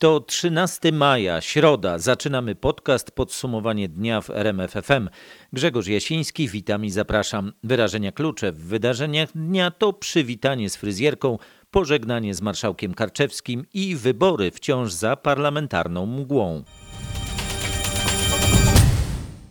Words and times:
To 0.00 0.20
13 0.20 0.92
maja, 0.92 1.40
środa. 1.40 1.98
Zaczynamy 1.98 2.54
podcast 2.54 3.10
Podsumowanie 3.10 3.88
dnia 3.88 4.20
w 4.20 4.30
RMFFM. 4.30 5.08
Grzegorz 5.52 5.86
Jasiński, 5.86 6.48
witam 6.48 6.84
i 6.84 6.90
zapraszam. 6.90 7.52
Wyrażenia 7.64 8.12
klucze 8.12 8.52
w 8.52 8.58
wydarzeniach 8.58 9.32
dnia 9.32 9.70
to 9.70 9.92
przywitanie 9.92 10.70
z 10.70 10.76
fryzjerką, 10.76 11.38
pożegnanie 11.70 12.34
z 12.34 12.42
marszałkiem 12.42 12.94
Karczewskim 12.94 13.64
i 13.74 13.96
wybory 13.96 14.50
wciąż 14.50 14.92
za 14.92 15.16
parlamentarną 15.16 16.06
mgłą. 16.06 16.64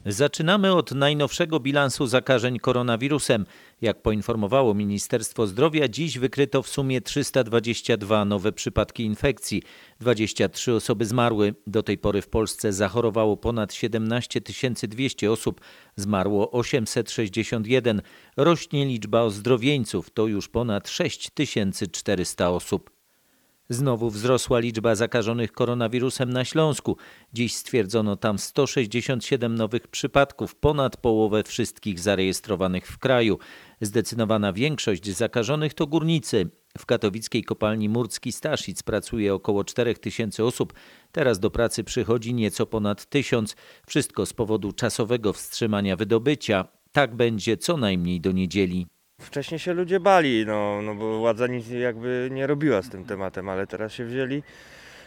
Zaczynamy 0.06 0.74
od 0.74 0.92
najnowszego 0.92 1.60
bilansu 1.60 2.08
zakażeń 2.08 2.60
koronawirusem. 2.60 3.46
Jak 3.82 4.02
poinformowało 4.02 4.74
Ministerstwo 4.74 5.48
Zdrowia, 5.48 5.88
dziś 5.88 6.20
wykryto 6.20 6.64
w 6.64 6.68
sumie 6.68 7.02
322 7.02 8.26
nowe 8.26 8.52
przypadki 8.52 9.04
infekcji. 9.04 9.64
23 10.00 10.74
osoby 10.74 11.06
zmarły. 11.06 11.56
Do 11.68 11.84
tej 11.84 11.98
pory 11.98 12.22
w 12.22 12.28
Polsce 12.28 12.74
zachorowało 12.74 13.38
ponad 13.38 13.74
17 13.74 14.42
200 14.88 15.32
osób, 15.32 15.62
zmarło 15.96 16.52
861. 16.52 18.02
Rośnie 18.38 18.86
liczba 18.86 19.22
ozdrowieńców, 19.22 20.10
to 20.10 20.28
już 20.28 20.50
ponad 20.50 20.90
6400 20.90 22.50
osób. 22.50 22.95
Znowu 23.70 24.10
wzrosła 24.10 24.60
liczba 24.60 24.96
zakażonych 24.96 25.52
koronawirusem 25.52 26.34
na 26.34 26.46
Śląsku. 26.46 26.98
Dziś 27.34 27.56
stwierdzono 27.56 28.16
tam 28.16 28.40
167 28.40 29.56
nowych 29.56 29.88
przypadków, 29.88 30.56
ponad 30.56 30.98
połowę 30.98 31.44
wszystkich 31.44 32.00
zarejestrowanych 32.00 32.88
w 32.88 32.98
kraju. 32.98 33.40
Zdecydowana 33.82 34.54
większość 34.54 35.10
zakażonych 35.10 35.74
to 35.74 35.88
górnicy. 35.88 36.50
W 36.78 36.86
katowickiej 36.86 37.44
kopalni 37.44 37.90
Murcki 37.90 38.32
Staszic 38.32 38.84
pracuje 38.84 39.34
około 39.34 39.64
4 39.64 39.96
tysięcy 39.96 40.44
osób. 40.44 40.74
Teraz 41.12 41.40
do 41.40 41.52
pracy 41.52 41.84
przychodzi 41.84 42.34
nieco 42.34 42.66
ponad 42.66 43.06
tysiąc. 43.06 43.56
Wszystko 43.88 44.26
z 44.26 44.34
powodu 44.34 44.72
czasowego 44.72 45.34
wstrzymania 45.34 45.96
wydobycia. 45.96 46.68
Tak 46.92 47.16
będzie 47.16 47.58
co 47.58 47.78
najmniej 47.78 48.22
do 48.22 48.32
niedzieli. 48.32 48.88
Wcześniej 49.36 49.60
się 49.60 49.74
ludzie 49.74 50.00
bali, 50.00 50.46
no, 50.46 50.82
no 50.82 50.96
bo 50.96 51.20
władza 51.20 51.48
nic 51.48 51.70
jakby 51.70 52.30
nie 52.32 52.48
robiła 52.48 52.82
z 52.82 52.90
tym 52.90 53.06
tematem, 53.06 53.50
ale 53.50 53.68
teraz 53.68 53.94
się 53.94 54.06
wzięli. 54.06 54.44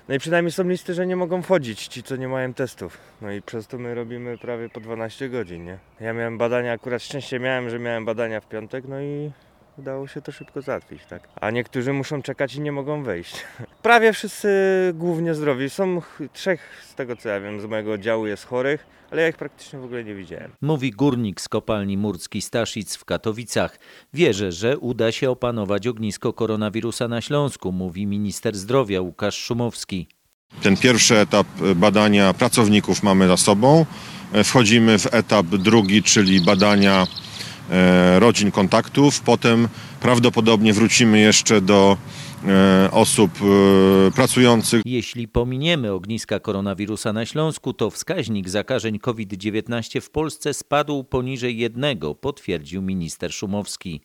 No 0.09 0.15
i 0.15 0.19
przynajmniej 0.19 0.53
są 0.53 0.69
listy, 0.69 0.95
że 0.95 1.07
nie 1.07 1.17
mogą 1.17 1.43
wchodzić 1.43 1.87
ci, 1.87 2.03
co 2.03 2.17
nie 2.17 2.29
mają 2.29 2.55
testów. 2.55 2.99
No 3.23 3.33
i 3.33 3.43
przez 3.43 3.67
to 3.67 3.79
my 3.79 3.95
robimy 3.95 4.39
prawie 4.39 4.69
po 4.69 4.81
12 4.81 5.29
godzin, 5.29 5.65
nie? 5.65 5.79
Ja 6.01 6.13
miałem 6.13 6.39
badania, 6.39 6.73
akurat 6.73 7.03
szczęście 7.03 7.41
miałem, 7.41 7.71
że 7.71 7.79
miałem 7.79 8.05
badania 8.05 8.41
w 8.41 8.49
piątek, 8.49 8.85
no 8.89 9.01
i 9.01 9.31
udało 9.79 10.07
się 10.09 10.23
to 10.23 10.33
szybko 10.33 10.63
załatwić, 10.63 11.01
tak? 11.11 11.29
A 11.41 11.51
niektórzy 11.51 11.93
muszą 11.93 12.23
czekać 12.23 12.55
i 12.55 12.61
nie 12.61 12.73
mogą 12.73 13.03
wejść. 13.03 13.35
Prawie 13.83 14.13
wszyscy 14.13 14.49
głównie 14.95 15.35
zdrowi. 15.35 15.71
Są 15.71 16.01
ch- 16.01 16.19
trzech, 16.33 16.61
z 16.91 16.95
tego 16.95 17.17
co 17.17 17.29
ja 17.29 17.41
wiem, 17.41 17.61
z 17.61 17.65
mojego 17.65 17.93
oddziału 17.93 18.27
jest 18.27 18.47
chorych, 18.47 18.87
ale 19.11 19.23
ja 19.23 19.29
ich 19.29 19.37
praktycznie 19.37 19.79
w 19.79 19.85
ogóle 19.85 20.05
nie 20.05 20.15
widziałem. 20.15 20.51
Mówi 20.61 20.91
górnik 20.91 21.41
z 21.41 21.49
kopalni 21.49 21.97
Murcki 21.97 22.43
Staszic 22.43 22.97
w 22.97 23.05
Katowicach. 23.05 23.79
Wierzę, 24.15 24.53
że 24.53 24.79
uda 24.79 25.13
się 25.13 25.31
opanować 25.31 25.87
ognisko 25.87 26.33
koronawirusa 26.33 27.09
na 27.09 27.21
Śląsku, 27.21 27.73
mówi 27.73 28.07
minister 28.07 28.57
zdrowia 28.57 29.01
Łukasz 29.01 29.37
Szumowski. 29.37 30.09
Ten 30.63 30.77
pierwszy 30.77 31.19
etap 31.19 31.47
badania 31.77 32.35
pracowników 32.35 33.03
mamy 33.03 33.29
za 33.29 33.37
sobą. 33.37 33.87
E, 34.33 34.45
Wchodzimy 34.45 34.99
w 34.99 35.15
etap 35.15 35.47
drugi, 35.47 36.03
czyli 36.03 36.41
badania 36.41 37.03
e, 37.03 37.28
rodzin 38.19 38.51
kontaktów. 38.51 39.21
Potem 39.21 39.69
prawdopodobnie 40.01 40.73
wrócimy 40.73 41.21
jeszcze 41.21 41.61
do 41.61 41.97
e, 42.47 42.89
osób 42.93 43.31
e, 43.43 44.11
pracujących. 44.11 44.83
Jeśli 44.85 45.29
pominiemy 45.29 45.93
ogniska 45.93 46.41
koronawirusa 46.41 47.13
na 47.13 47.27
Śląsku, 47.27 47.73
to 47.73 47.91
wskaźnik 47.91 48.49
zakażeń 48.49 48.99
COVID-19 48.99 50.01
w 50.01 50.11
Polsce 50.11 50.55
spadł 50.55 51.05
poniżej 51.05 51.59
jednego, 51.59 52.15
potwierdził 52.15 52.83
minister 52.83 53.33
Szumowski. 53.33 54.01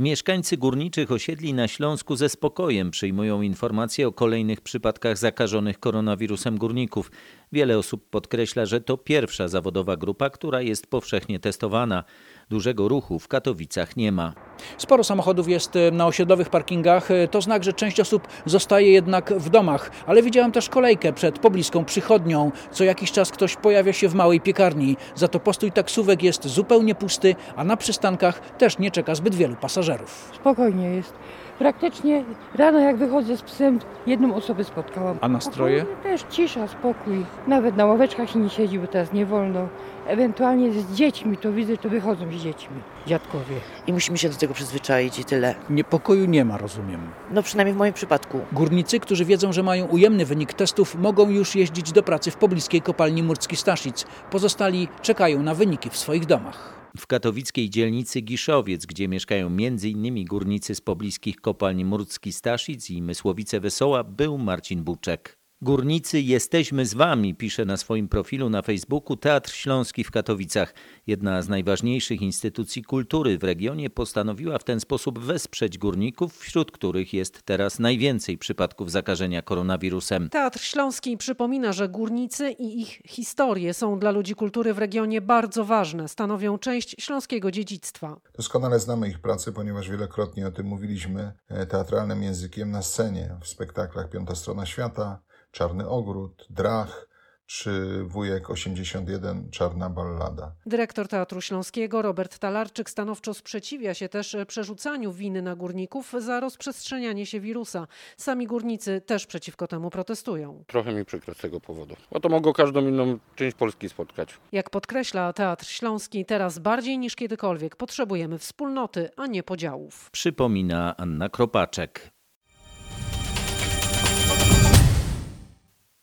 Mieszkańcy 0.00 0.56
górniczych 0.56 1.12
osiedli 1.12 1.54
na 1.54 1.68
Śląsku 1.68 2.16
ze 2.16 2.28
spokojem 2.28 2.90
przyjmują 2.90 3.42
informacje 3.42 4.08
o 4.08 4.12
kolejnych 4.12 4.60
przypadkach 4.60 5.18
zakażonych 5.18 5.80
koronawirusem 5.80 6.58
górników. 6.58 7.10
Wiele 7.52 7.78
osób 7.78 8.10
podkreśla, 8.10 8.66
że 8.66 8.80
to 8.80 8.96
pierwsza 8.96 9.48
zawodowa 9.48 9.96
grupa, 9.96 10.30
która 10.30 10.62
jest 10.62 10.86
powszechnie 10.86 11.40
testowana. 11.40 12.04
Dużego 12.50 12.88
ruchu 12.88 13.18
w 13.18 13.28
Katowicach 13.28 13.96
nie 13.96 14.12
ma. 14.12 14.32
Sporo 14.78 15.04
samochodów 15.04 15.48
jest 15.48 15.76
e, 15.76 15.90
na 15.90 16.06
osiedlowych 16.06 16.48
parkingach. 16.48 17.10
E, 17.10 17.28
To 17.28 17.40
znak, 17.40 17.64
że 17.64 17.72
część 17.72 18.00
osób 18.00 18.28
zostaje 18.46 18.92
jednak 18.92 19.32
w 19.32 19.48
domach. 19.50 19.90
Ale 20.06 20.22
widziałem 20.22 20.52
też 20.52 20.68
kolejkę 20.68 21.12
przed 21.12 21.38
pobliską 21.38 21.84
przychodnią. 21.84 22.50
Co 22.70 22.84
jakiś 22.84 23.12
czas 23.12 23.30
ktoś 23.30 23.56
pojawia 23.56 23.92
się 23.92 24.08
w 24.08 24.14
małej 24.14 24.40
piekarni. 24.40 24.96
Za 25.14 25.28
to 25.28 25.40
postój 25.40 25.72
taksówek 25.72 26.22
jest 26.22 26.46
zupełnie 26.48 26.94
pusty, 26.94 27.36
a 27.56 27.64
na 27.64 27.76
przystankach 27.76 28.40
też 28.40 28.78
nie 28.78 28.90
czeka 28.90 29.14
zbyt 29.14 29.34
wielu 29.34 29.56
pasażerów. 29.56 30.30
Spokojnie 30.34 30.90
jest. 30.90 31.12
Praktycznie 31.58 32.24
rano 32.54 32.78
jak 32.78 32.96
wychodzę 32.96 33.36
z 33.36 33.42
psem, 33.42 33.78
jedną 34.06 34.34
osobę 34.34 34.64
spotkałam. 34.64 35.18
A 35.20 35.28
nastroje? 35.28 35.82
Ogólnie 35.82 36.02
Też 36.02 36.22
cisza, 36.30 36.68
spokój. 36.68 37.24
Nawet 37.46 37.76
na 37.76 37.86
ławeczkach 37.86 38.30
się 38.30 38.38
nie 38.38 38.48
siedzi, 38.50 38.78
bo 38.78 38.86
teraz 38.86 39.12
nie 39.12 39.26
wolno. 39.26 39.68
Ewentualnie 40.06 40.72
z 40.72 40.92
dziećmi, 40.94 41.36
to 41.36 41.52
widzę, 41.52 41.76
to 41.76 41.88
wychodzą 41.88 42.26
z 42.32 42.42
dziećmi, 42.42 42.76
dziadkowie. 43.06 43.56
i 43.86 43.92
musimy 43.92 44.18
się 44.18 44.28
do 44.28 44.36
tego 44.36 44.54
przyzwyczaić 44.54 45.18
i 45.18 45.24
tyle. 45.24 45.54
Niepokoju 45.70 46.26
nie 46.26 46.44
ma, 46.44 46.58
rozumiem. 46.58 47.00
No 47.30 47.42
przynajmniej 47.42 47.74
w 47.74 47.78
moim 47.78 47.92
przypadku. 47.92 48.40
Górnicy, 48.52 49.00
którzy 49.00 49.24
wiedzą, 49.24 49.52
że 49.52 49.62
mają 49.62 49.86
ujemny 49.86 50.26
wynik 50.26 50.52
testów, 50.52 50.94
mogą 50.94 51.30
już 51.30 51.54
jeździć 51.54 51.92
do 51.92 52.02
pracy 52.02 52.30
w 52.30 52.36
pobliskiej 52.36 52.82
kopalni 52.82 53.22
Murcki 53.22 53.56
Staszic. 53.56 54.04
Pozostali 54.30 54.88
czekają 55.02 55.42
na 55.42 55.54
wyniki 55.54 55.90
w 55.90 55.96
swoich 55.96 56.26
domach. 56.26 56.80
W 56.96 57.06
katowickiej 57.06 57.70
dzielnicy 57.70 58.20
Giszowiec, 58.20 58.86
gdzie 58.86 59.08
mieszkają 59.08 59.46
m.in. 59.46 60.24
górnicy 60.24 60.74
z 60.74 60.80
pobliskich 60.80 61.36
kopalni 61.36 61.84
Murcki 61.84 62.32
Staszic 62.32 62.90
i 62.90 63.02
Mysłowice 63.02 63.60
Wesoła, 63.60 64.04
był 64.04 64.38
Marcin 64.38 64.84
Buczek. 64.84 65.39
Górnicy, 65.62 66.20
jesteśmy 66.20 66.86
z 66.86 66.94
wami, 66.94 67.34
pisze 67.34 67.64
na 67.64 67.76
swoim 67.76 68.08
profilu 68.08 68.50
na 68.50 68.62
Facebooku 68.62 69.16
Teatr 69.16 69.50
Śląski 69.50 70.04
w 70.04 70.10
Katowicach. 70.10 70.74
Jedna 71.06 71.42
z 71.42 71.48
najważniejszych 71.48 72.22
instytucji 72.22 72.84
kultury 72.84 73.38
w 73.38 73.44
regionie 73.44 73.90
postanowiła 73.90 74.58
w 74.58 74.64
ten 74.64 74.80
sposób 74.80 75.18
wesprzeć 75.18 75.78
górników, 75.78 76.38
wśród 76.38 76.72
których 76.72 77.12
jest 77.12 77.42
teraz 77.42 77.78
najwięcej 77.78 78.38
przypadków 78.38 78.90
zakażenia 78.90 79.42
koronawirusem. 79.42 80.28
Teatr 80.28 80.60
Śląski 80.60 81.16
przypomina, 81.16 81.72
że 81.72 81.88
górnicy 81.88 82.50
i 82.50 82.80
ich 82.80 83.02
historie 83.06 83.74
są 83.74 83.98
dla 83.98 84.10
ludzi 84.10 84.34
kultury 84.34 84.74
w 84.74 84.78
regionie 84.78 85.20
bardzo 85.20 85.64
ważne, 85.64 86.08
stanowią 86.08 86.58
część 86.58 86.96
śląskiego 86.98 87.50
dziedzictwa. 87.50 88.20
Doskonale 88.36 88.80
znamy 88.80 89.08
ich 89.08 89.18
pracę, 89.18 89.52
ponieważ 89.52 89.90
wielokrotnie 89.90 90.46
o 90.46 90.50
tym 90.50 90.66
mówiliśmy 90.66 91.32
e, 91.48 91.66
teatralnym 91.66 92.22
językiem 92.22 92.70
na 92.70 92.82
scenie, 92.82 93.36
w 93.42 93.48
spektaklach 93.48 94.10
Piąta 94.10 94.34
Strona 94.34 94.66
Świata, 94.66 95.20
Czarny 95.50 95.88
Ogród, 95.88 96.46
Drach 96.50 97.10
czy 97.46 98.04
Wujek 98.04 98.50
81, 98.50 99.50
Czarna 99.50 99.90
Ballada. 99.90 100.52
Dyrektor 100.66 101.08
Teatru 101.08 101.40
Śląskiego 101.40 102.02
Robert 102.02 102.38
Talarczyk 102.38 102.90
stanowczo 102.90 103.34
sprzeciwia 103.34 103.94
się 103.94 104.08
też 104.08 104.36
przerzucaniu 104.46 105.12
winy 105.12 105.42
na 105.42 105.56
górników 105.56 106.14
za 106.18 106.40
rozprzestrzenianie 106.40 107.26
się 107.26 107.40
wirusa. 107.40 107.86
Sami 108.16 108.46
górnicy 108.46 109.00
też 109.00 109.26
przeciwko 109.26 109.66
temu 109.66 109.90
protestują. 109.90 110.64
Trochę 110.66 110.92
mi 110.92 111.04
przykro 111.04 111.34
z 111.34 111.38
tego 111.38 111.60
powodu, 111.60 111.96
bo 112.12 112.20
to 112.20 112.28
mogło 112.28 112.52
każdą 112.52 112.80
inną 112.80 113.18
część 113.36 113.56
Polski 113.56 113.88
spotkać. 113.88 114.34
Jak 114.52 114.70
podkreśla 114.70 115.32
Teatr 115.32 115.66
Śląski, 115.66 116.24
teraz 116.24 116.58
bardziej 116.58 116.98
niż 116.98 117.16
kiedykolwiek 117.16 117.76
potrzebujemy 117.76 118.38
wspólnoty, 118.38 119.08
a 119.16 119.26
nie 119.26 119.42
podziałów. 119.42 120.10
Przypomina 120.10 120.96
Anna 120.96 121.28
Kropaczek. 121.28 122.10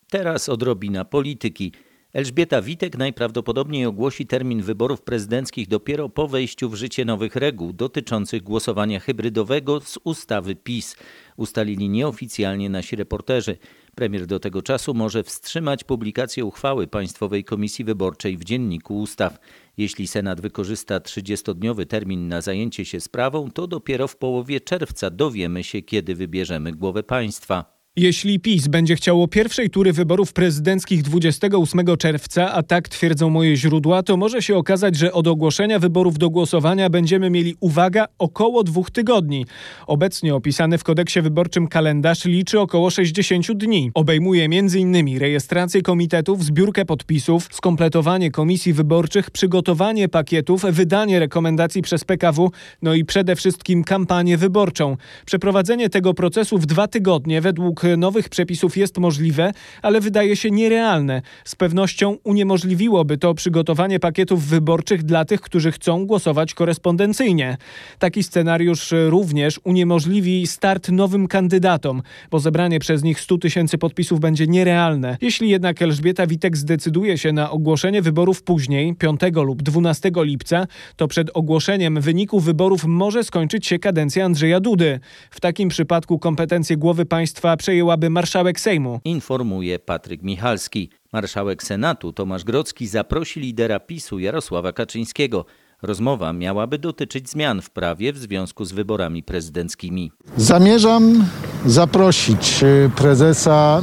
Teraz 0.09 0.49
odrobina 0.49 1.05
polityki. 1.05 1.71
Elżbieta 2.13 2.61
Witek 2.61 2.97
najprawdopodobniej 2.97 3.85
ogłosi 3.85 4.25
termin 4.25 4.61
wyborów 4.61 5.01
prezydenckich 5.01 5.67
dopiero 5.67 6.09
po 6.09 6.27
wejściu 6.27 6.69
w 6.69 6.75
życie 6.75 7.05
nowych 7.05 7.35
reguł 7.35 7.73
dotyczących 7.73 8.43
głosowania 8.43 8.99
hybrydowego 8.99 9.79
z 9.81 9.99
ustawy 10.03 10.55
PiS. 10.55 10.95
Ustalili 11.37 11.89
nieoficjalnie 11.89 12.69
nasi 12.69 12.95
reporterzy. 12.95 13.57
Premier 13.95 14.25
do 14.27 14.39
tego 14.39 14.61
czasu 14.61 14.93
może 14.93 15.23
wstrzymać 15.23 15.83
publikację 15.83 16.45
uchwały 16.45 16.87
Państwowej 16.87 17.43
Komisji 17.43 17.85
Wyborczej 17.85 18.37
w 18.37 18.43
Dzienniku 18.43 18.99
Ustaw. 18.99 19.39
Jeśli 19.77 20.07
Senat 20.07 20.41
wykorzysta 20.41 20.99
30-dniowy 20.99 21.85
termin 21.85 22.27
na 22.27 22.41
zajęcie 22.41 22.85
się 22.85 22.99
sprawą, 22.99 23.51
to 23.51 23.67
dopiero 23.67 24.07
w 24.07 24.15
połowie 24.15 24.61
czerwca 24.61 25.09
dowiemy 25.09 25.63
się, 25.63 25.81
kiedy 25.81 26.15
wybierzemy 26.15 26.71
głowę 26.71 27.03
państwa. 27.03 27.76
Jeśli 27.99 28.39
PiS 28.39 28.67
będzie 28.67 28.95
chciało 28.95 29.27
pierwszej 29.27 29.69
tury 29.69 29.93
wyborów 29.93 30.33
prezydenckich 30.33 31.01
28 31.01 31.97
czerwca, 31.97 32.53
a 32.53 32.63
tak 32.63 32.89
twierdzą 32.89 33.29
moje 33.29 33.55
źródła, 33.55 34.03
to 34.03 34.17
może 34.17 34.41
się 34.41 34.55
okazać, 34.55 34.95
że 34.95 35.13
od 35.13 35.27
ogłoszenia 35.27 35.79
wyborów 35.79 36.17
do 36.17 36.29
głosowania 36.29 36.89
będziemy 36.89 37.29
mieli, 37.29 37.55
uwaga, 37.59 38.05
około 38.19 38.63
dwóch 38.63 38.91
tygodni. 38.91 39.45
Obecnie 39.87 40.35
opisany 40.35 40.77
w 40.77 40.83
kodeksie 40.83 41.21
wyborczym 41.21 41.67
kalendarz 41.67 42.25
liczy 42.25 42.59
około 42.59 42.89
60 42.89 43.51
dni. 43.51 43.91
Obejmuje 43.93 44.45
m.in. 44.45 45.19
rejestrację 45.19 45.81
komitetów, 45.81 46.43
zbiórkę 46.43 46.85
podpisów, 46.85 47.47
skompletowanie 47.51 48.31
komisji 48.31 48.73
wyborczych, 48.73 49.31
przygotowanie 49.31 50.09
pakietów, 50.09 50.61
wydanie 50.61 51.19
rekomendacji 51.19 51.81
przez 51.81 52.03
PKW, 52.03 52.51
no 52.81 52.93
i 52.93 53.05
przede 53.05 53.35
wszystkim 53.35 53.83
kampanię 53.83 54.37
wyborczą. 54.37 54.97
Przeprowadzenie 55.25 55.89
tego 55.89 56.13
procesu 56.13 56.57
w 56.57 56.65
dwa 56.65 56.87
tygodnie 56.87 57.41
według 57.41 57.86
nowych 57.97 58.29
przepisów 58.29 58.77
jest 58.77 58.97
możliwe, 58.97 59.51
ale 59.81 60.01
wydaje 60.01 60.35
się 60.35 60.51
nierealne. 60.51 61.21
Z 61.45 61.55
pewnością 61.55 62.17
uniemożliwiłoby 62.23 63.17
to 63.17 63.33
przygotowanie 63.33 63.99
pakietów 63.99 64.45
wyborczych 64.45 65.03
dla 65.03 65.25
tych, 65.25 65.41
którzy 65.41 65.71
chcą 65.71 66.05
głosować 66.05 66.53
korespondencyjnie. 66.53 67.57
Taki 67.99 68.23
scenariusz 68.23 68.93
również 69.09 69.59
uniemożliwi 69.63 70.47
start 70.47 70.89
nowym 70.89 71.27
kandydatom, 71.27 72.01
bo 72.31 72.39
zebranie 72.39 72.79
przez 72.79 73.03
nich 73.03 73.21
100 73.21 73.37
tysięcy 73.37 73.77
podpisów 73.77 74.19
będzie 74.19 74.47
nierealne. 74.47 75.17
Jeśli 75.21 75.49
jednak 75.49 75.81
Elżbieta 75.81 76.27
Witek 76.27 76.57
zdecyduje 76.57 77.17
się 77.17 77.31
na 77.31 77.51
ogłoszenie 77.51 78.01
wyborów 78.01 78.43
później, 78.43 78.95
5 78.95 79.21
lub 79.35 79.61
12 79.61 80.11
lipca, 80.15 80.67
to 80.95 81.07
przed 81.07 81.29
ogłoszeniem 81.33 82.01
wyniku 82.01 82.39
wyborów 82.39 82.85
może 82.85 83.23
skończyć 83.23 83.67
się 83.67 83.79
kadencja 83.79 84.25
Andrzeja 84.25 84.59
Dudy. 84.59 84.99
W 85.31 85.39
takim 85.39 85.69
przypadku 85.69 86.19
kompetencje 86.19 86.77
głowy 86.77 87.05
państwa 87.05 87.57
przejęłaby 87.77 88.09
marszałek 88.09 88.59
Sejmu. 88.59 88.99
Informuje 89.05 89.79
Patryk 89.79 90.23
Michalski. 90.23 90.89
Marszałek 91.13 91.63
Senatu 91.63 92.13
Tomasz 92.13 92.43
Grocki 92.43 92.87
zaprosi 92.87 93.39
lidera 93.39 93.79
PiSu 93.79 94.19
Jarosława 94.19 94.73
Kaczyńskiego. 94.73 95.45
Rozmowa 95.81 96.33
miałaby 96.33 96.79
dotyczyć 96.79 97.29
zmian 97.29 97.61
w 97.61 97.69
prawie 97.69 98.13
w 98.13 98.17
związku 98.17 98.65
z 98.65 98.71
wyborami 98.71 99.23
prezydenckimi. 99.23 100.11
Zamierzam 100.37 101.25
zaprosić 101.65 102.63
y, 102.63 102.91
prezesa 102.95 103.81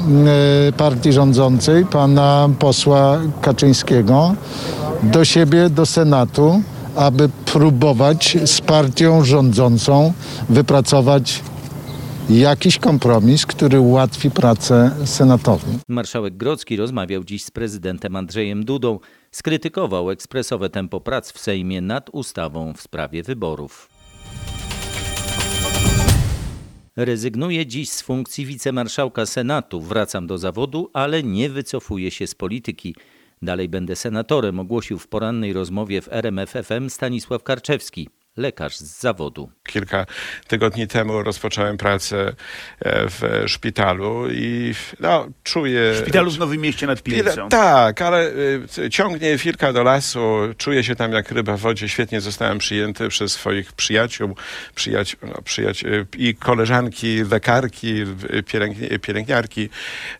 y, 0.69 0.73
partii 0.73 1.13
rządzącej, 1.13 1.87
pana 1.87 2.49
posła 2.59 3.21
Kaczyńskiego, 3.41 4.35
do 5.03 5.25
siebie, 5.25 5.71
do 5.71 5.87
Senatu, 5.87 6.63
aby 6.97 7.29
próbować 7.53 8.39
z 8.45 8.61
partią 8.61 9.25
rządzącą 9.25 10.13
wypracować 10.49 11.43
jakiś 12.31 12.79
kompromis, 12.79 13.47
który 13.47 13.81
ułatwi 13.81 14.31
pracę 14.31 14.91
Senatowi. 15.05 15.79
Marszałek 15.89 16.37
Grocki 16.37 16.77
rozmawiał 16.77 17.25
dziś 17.25 17.45
z 17.45 17.51
prezydentem 17.51 18.17
Andrzejem 18.17 18.65
Dudą. 18.65 18.99
Skrytykował 19.31 20.11
ekspresowe 20.11 20.71
tempo 20.71 21.01
prac 21.01 21.33
w 21.33 21.39
Sejmie 21.39 21.81
nad 21.81 22.11
ustawą 22.13 22.73
w 22.73 22.81
sprawie 22.81 23.23
wyborów. 23.23 23.89
Rezygnuję 26.97 27.67
dziś 27.67 27.91
z 27.91 28.03
funkcji 28.03 28.47
wicemarszałka 28.47 29.27
Senatu. 29.27 29.81
Wracam 29.81 30.27
do 30.27 30.39
zawodu, 30.39 30.91
ale 30.93 31.23
nie 31.23 31.51
wycofuję 31.51 32.11
się 32.11 32.27
z 32.27 32.35
polityki. 32.35 32.95
Dalej 33.43 33.69
będę 33.69 33.97
senatorem, 33.97 34.61
ogłosił 34.61 34.99
w 34.99 35.09
porannej 35.09 35.53
rozmowie 35.53 36.03
w 36.03 36.09
RMF 36.13 36.51
FM 36.51 36.91
Stanisław 36.91 37.43
Karczewski 37.43 38.09
lekarz 38.37 38.77
z 38.77 39.01
zawodu. 39.01 39.51
Kilka 39.67 40.07
tygodni 40.47 40.87
temu 40.87 41.23
rozpocząłem 41.23 41.77
pracę 41.77 42.29
e, 42.29 42.35
w 43.09 43.45
szpitalu 43.47 44.31
i 44.31 44.75
no, 45.01 45.29
czuję... 45.43 45.93
W 45.93 45.97
szpitalu 45.97 46.31
w 46.31 46.39
Nowym 46.39 46.61
Mieście 46.61 46.87
nad 46.87 47.03
Pilicą. 47.03 47.49
Tak, 47.49 48.03
ale 48.03 48.33
e, 48.79 48.91
ciągnie 48.91 49.39
Filka 49.39 49.73
do 49.73 49.83
lasu, 49.83 50.39
czuję 50.59 50.85
się 50.85 50.97
tam 50.97 51.13
jak 51.13 51.31
ryba 51.31 51.57
w 51.57 51.61
wodzie. 51.61 51.89
Świetnie 51.89 52.21
zostałem 52.21 52.59
przyjęty 52.59 53.09
przez 53.09 53.33
swoich 53.33 53.73
przyjaciół, 53.73 54.37
przyjaciół, 54.75 55.21
no, 55.23 55.43
przyjaciół 55.43 55.91
i 56.19 56.35
koleżanki, 56.35 57.25
lekarki, 57.31 58.05
pielęgni, 58.47 58.99
pielęgniarki 58.99 59.69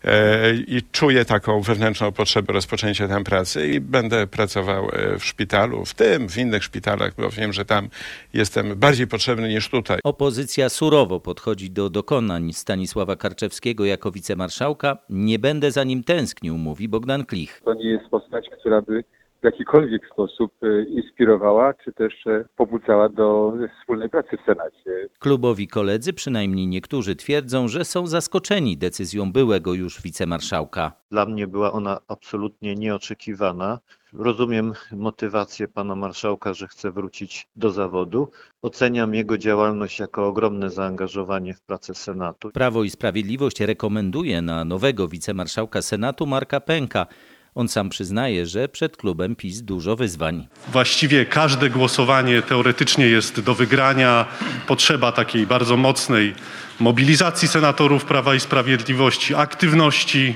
e, 0.03 0.53
i 0.55 0.81
czuję 0.91 1.25
taką 1.25 1.61
wewnętrzną 1.61 2.11
potrzebę 2.11 2.53
rozpoczęcia 2.53 3.07
tam 3.07 3.23
pracy 3.23 3.67
i 3.67 3.79
będę 3.79 4.27
pracował 4.27 4.91
w 5.19 5.25
szpitalu, 5.25 5.85
w 5.85 5.93
tym, 5.93 6.29
w 6.29 6.37
innych 6.37 6.63
szpitalach, 6.63 7.11
bo 7.17 7.29
wiem, 7.29 7.53
że 7.53 7.65
tam 7.65 7.89
jestem 8.33 8.75
bardziej 8.75 9.07
potrzebny 9.07 9.49
niż 9.49 9.69
tutaj. 9.69 9.99
Opozycja 10.03 10.69
surowo 10.69 11.19
podchodzi 11.19 11.71
do 11.71 11.89
dokonań 11.89 12.53
Stanisława 12.53 13.15
Karczewskiego 13.15 13.85
jako 13.85 14.11
wicemarszałka. 14.11 14.97
Nie 15.09 15.39
będę 15.39 15.71
za 15.71 15.83
nim 15.83 16.03
tęsknił, 16.03 16.57
mówi 16.57 16.89
Bogdan 16.89 17.25
Klich. 17.25 17.61
To 17.65 17.73
nie 17.73 17.89
jest 17.89 18.05
postać, 18.09 18.49
która 18.59 18.81
by 18.81 19.03
w 19.41 19.45
jakikolwiek 19.45 20.07
sposób 20.13 20.51
e, 20.63 20.83
inspirowała, 20.83 21.73
czy 21.73 21.93
też 21.93 22.27
e, 22.27 22.45
pobudzała 22.55 23.09
do 23.09 23.53
wspólnej 23.79 24.09
pracy 24.09 24.37
w 24.37 24.45
Senacie. 24.45 25.09
Klubowi 25.19 25.67
koledzy, 25.67 26.13
przynajmniej 26.13 26.67
niektórzy, 26.67 27.15
twierdzą, 27.15 27.67
że 27.67 27.85
są 27.85 28.07
zaskoczeni 28.07 28.77
decyzją 28.77 29.31
byłego 29.31 29.73
już 29.73 30.01
wicemarszałka. 30.01 30.91
Dla 31.11 31.25
mnie 31.25 31.47
była 31.47 31.71
ona 31.71 31.99
absolutnie 32.07 32.75
nieoczekiwana. 32.75 33.79
Rozumiem 34.17 34.73
motywację 34.91 35.67
pana 35.67 35.95
marszałka, 35.95 36.53
że 36.53 36.67
chce 36.67 36.91
wrócić 36.91 37.47
do 37.55 37.71
zawodu. 37.71 38.31
Oceniam 38.61 39.13
jego 39.13 39.37
działalność 39.37 39.99
jako 39.99 40.27
ogromne 40.27 40.69
zaangażowanie 40.69 41.53
w 41.53 41.61
pracę 41.61 41.95
Senatu. 41.95 42.51
Prawo 42.51 42.83
i 42.83 42.89
Sprawiedliwość 42.89 43.59
rekomenduje 43.59 44.41
na 44.41 44.65
nowego 44.65 45.07
wicemarszałka 45.07 45.81
Senatu 45.81 46.25
Marka 46.25 46.59
Pęka. 46.59 47.07
On 47.55 47.67
sam 47.67 47.89
przyznaje, 47.89 48.45
że 48.45 48.69
przed 48.69 48.97
klubem 48.97 49.35
PiS 49.35 49.61
dużo 49.61 49.95
wyzwań. 49.95 50.47
Właściwie 50.71 51.25
każde 51.25 51.69
głosowanie 51.69 52.41
teoretycznie 52.41 53.07
jest 53.07 53.39
do 53.39 53.55
wygrania. 53.55 54.25
Potrzeba 54.67 55.11
takiej 55.11 55.47
bardzo 55.47 55.77
mocnej 55.77 56.35
mobilizacji 56.79 57.47
senatorów 57.47 58.05
Prawa 58.05 58.35
i 58.35 58.39
Sprawiedliwości, 58.39 59.35
aktywności. 59.35 60.35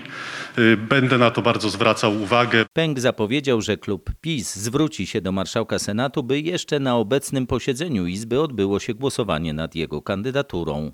Y, 0.59 0.77
będę 0.77 1.17
na 1.17 1.31
to 1.31 1.41
bardzo 1.41 1.69
zwracał 1.69 2.21
uwagę. 2.21 2.65
Pęk 2.73 2.99
zapowiedział, 2.99 3.61
że 3.61 3.77
klub 3.77 4.11
PiS 4.21 4.55
zwróci 4.55 5.07
się 5.07 5.21
do 5.21 5.31
marszałka 5.31 5.79
Senatu, 5.79 6.23
by 6.23 6.39
jeszcze 6.39 6.79
na 6.79 6.95
obecnym 6.95 7.47
posiedzeniu 7.47 8.05
Izby 8.05 8.41
odbyło 8.41 8.79
się 8.79 8.93
głosowanie 8.93 9.53
nad 9.53 9.75
jego 9.75 10.01
kandydaturą. 10.01 10.91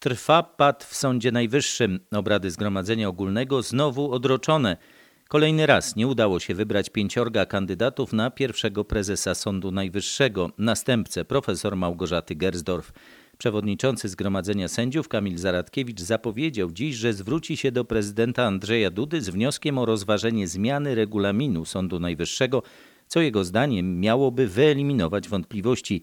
Trwa 0.00 0.42
pad 0.42 0.84
w 0.84 0.96
Sądzie 0.96 1.32
Najwyższym. 1.32 2.00
Obrady 2.12 2.50
Zgromadzenia 2.50 3.08
Ogólnego 3.08 3.62
znowu 3.62 4.12
odroczone. 4.12 4.76
Kolejny 5.28 5.66
raz 5.66 5.96
nie 5.96 6.06
udało 6.06 6.40
się 6.40 6.54
wybrać 6.54 6.90
pięciorga 6.90 7.46
kandydatów 7.46 8.12
na 8.12 8.30
pierwszego 8.30 8.84
prezesa 8.84 9.34
Sądu 9.34 9.70
Najwyższego, 9.70 10.50
następcę 10.58 11.24
profesor 11.24 11.76
Małgorzaty 11.76 12.34
Gersdorf. 12.34 12.92
Przewodniczący 13.38 14.08
Zgromadzenia 14.08 14.68
Sędziów 14.68 15.08
Kamil 15.08 15.38
Zaradkiewicz 15.38 16.00
zapowiedział 16.00 16.70
dziś, 16.70 16.96
że 16.96 17.12
zwróci 17.12 17.56
się 17.56 17.72
do 17.72 17.84
prezydenta 17.84 18.44
Andrzeja 18.44 18.90
Dudy 18.90 19.22
z 19.22 19.28
wnioskiem 19.28 19.78
o 19.78 19.86
rozważenie 19.86 20.48
zmiany 20.48 20.94
regulaminu 20.94 21.64
Sądu 21.64 22.00
Najwyższego, 22.00 22.62
co 23.06 23.20
jego 23.20 23.44
zdaniem 23.44 24.00
miałoby 24.00 24.46
wyeliminować 24.46 25.28
wątpliwości. 25.28 26.02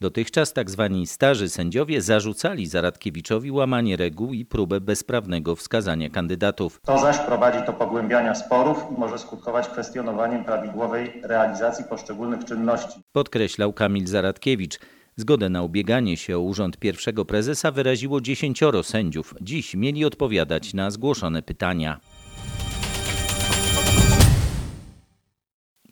Dotychczas 0.00 0.52
tzw. 0.52 0.88
Tak 0.98 1.08
starzy 1.08 1.48
sędziowie 1.48 2.02
zarzucali 2.02 2.66
Zaradkiewiczowi 2.66 3.50
łamanie 3.50 3.96
reguł 3.96 4.32
i 4.32 4.44
próbę 4.44 4.80
bezprawnego 4.80 5.56
wskazania 5.56 6.10
kandydatów. 6.10 6.80
To 6.86 6.98
zaś 6.98 7.18
prowadzi 7.18 7.66
do 7.66 7.72
pogłębiania 7.72 8.34
sporów 8.34 8.78
i 8.96 9.00
może 9.00 9.18
skutkować 9.18 9.68
kwestionowaniem 9.68 10.44
prawidłowej 10.44 11.12
realizacji 11.22 11.84
poszczególnych 11.84 12.44
czynności. 12.44 13.00
Podkreślał 13.12 13.72
Kamil 13.72 14.06
Zaradkiewicz. 14.06 14.78
Zgodę 15.16 15.48
na 15.48 15.62
ubieganie 15.62 16.16
się 16.16 16.36
o 16.36 16.40
urząd 16.40 16.76
pierwszego 16.76 17.24
prezesa 17.24 17.70
wyraziło 17.70 18.20
dziesięcioro 18.20 18.82
sędziów. 18.82 19.34
Dziś 19.40 19.74
mieli 19.74 20.04
odpowiadać 20.04 20.74
na 20.74 20.90
zgłoszone 20.90 21.42
pytania. 21.42 22.00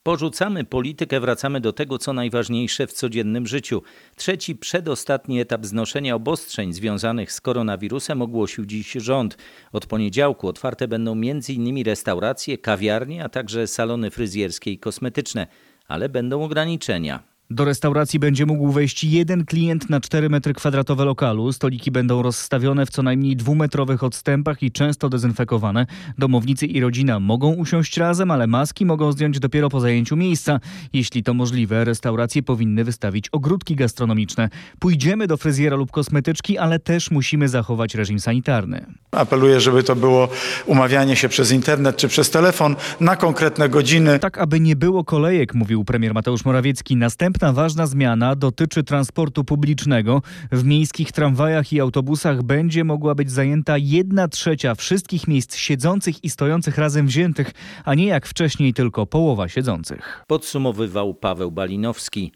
Porzucamy 0.06 0.64
politykę, 0.64 1.20
wracamy 1.20 1.60
do 1.60 1.72
tego, 1.72 1.98
co 1.98 2.12
najważniejsze 2.12 2.86
w 2.86 2.92
codziennym 2.92 3.46
życiu. 3.46 3.82
Trzeci, 4.16 4.56
przedostatni 4.56 5.40
etap 5.40 5.66
znoszenia 5.66 6.14
obostrzeń 6.14 6.72
związanych 6.72 7.32
z 7.32 7.40
koronawirusem 7.40 8.22
ogłosił 8.22 8.66
dziś 8.66 8.92
rząd. 8.92 9.36
Od 9.72 9.86
poniedziałku 9.86 10.48
otwarte 10.48 10.88
będą 10.88 11.12
m.in. 11.12 11.84
restauracje, 11.84 12.58
kawiarnie, 12.58 13.24
a 13.24 13.28
także 13.28 13.66
salony 13.66 14.10
fryzjerskie 14.10 14.72
i 14.72 14.78
kosmetyczne, 14.78 15.46
ale 15.88 16.08
będą 16.08 16.44
ograniczenia. 16.44 17.35
Do 17.50 17.64
restauracji 17.64 18.18
będzie 18.18 18.46
mógł 18.46 18.72
wejść 18.72 19.04
jeden 19.04 19.44
klient 19.44 19.90
na 19.90 20.00
4 20.00 20.28
metry 20.28 20.54
kwadratowe 20.54 21.04
lokalu. 21.04 21.52
Stoliki 21.52 21.90
będą 21.90 22.22
rozstawione 22.22 22.86
w 22.86 22.90
co 22.90 23.02
najmniej 23.02 23.36
dwumetrowych 23.36 24.02
odstępach 24.02 24.62
i 24.62 24.72
często 24.72 25.08
dezynfekowane. 25.08 25.86
Domownicy 26.18 26.66
i 26.66 26.80
rodzina 26.80 27.20
mogą 27.20 27.54
usiąść 27.54 27.96
razem, 27.96 28.30
ale 28.30 28.46
maski 28.46 28.86
mogą 28.86 29.12
zdjąć 29.12 29.38
dopiero 29.38 29.68
po 29.68 29.80
zajęciu 29.80 30.16
miejsca. 30.16 30.60
Jeśli 30.92 31.22
to 31.22 31.34
możliwe, 31.34 31.84
restauracje 31.84 32.42
powinny 32.42 32.84
wystawić 32.84 33.28
ogródki 33.28 33.76
gastronomiczne. 33.76 34.48
Pójdziemy 34.78 35.26
do 35.26 35.36
fryzjera 35.36 35.76
lub 35.76 35.90
kosmetyczki, 35.90 36.58
ale 36.58 36.78
też 36.78 37.10
musimy 37.10 37.48
zachować 37.48 37.94
reżim 37.94 38.20
sanitarny. 38.20 38.86
Apeluję, 39.10 39.60
żeby 39.60 39.82
to 39.82 39.96
było 39.96 40.28
umawianie 40.66 41.16
się 41.16 41.28
przez 41.28 41.52
internet 41.52 41.96
czy 41.96 42.08
przez 42.08 42.30
telefon 42.30 42.76
na 43.00 43.16
konkretne 43.16 43.68
godziny. 43.68 44.18
Tak, 44.18 44.38
aby 44.38 44.60
nie 44.60 44.76
było 44.76 45.04
kolejek, 45.04 45.54
mówił 45.54 45.84
premier 45.84 46.14
Mateusz 46.14 46.44
Morawiecki. 46.44 46.96
Następna 47.36 47.62
ważna 47.62 47.86
zmiana 47.86 48.36
dotyczy 48.36 48.84
transportu 48.84 49.44
publicznego. 49.44 50.22
W 50.52 50.64
miejskich 50.64 51.12
tramwajach 51.12 51.72
i 51.72 51.80
autobusach 51.80 52.42
będzie 52.42 52.84
mogła 52.84 53.14
być 53.14 53.30
zajęta 53.30 53.78
jedna 53.78 54.28
trzecia 54.28 54.74
wszystkich 54.74 55.28
miejsc 55.28 55.56
siedzących 55.56 56.24
i 56.24 56.30
stojących 56.30 56.78
razem 56.78 57.06
wziętych, 57.06 57.50
a 57.84 57.94
nie 57.94 58.06
jak 58.06 58.26
wcześniej 58.26 58.74
tylko 58.74 59.06
połowa 59.06 59.48
siedzących. 59.48 60.24
Podsumowywał 60.26 61.14
Paweł 61.14 61.50
Balinowski. 61.50 62.32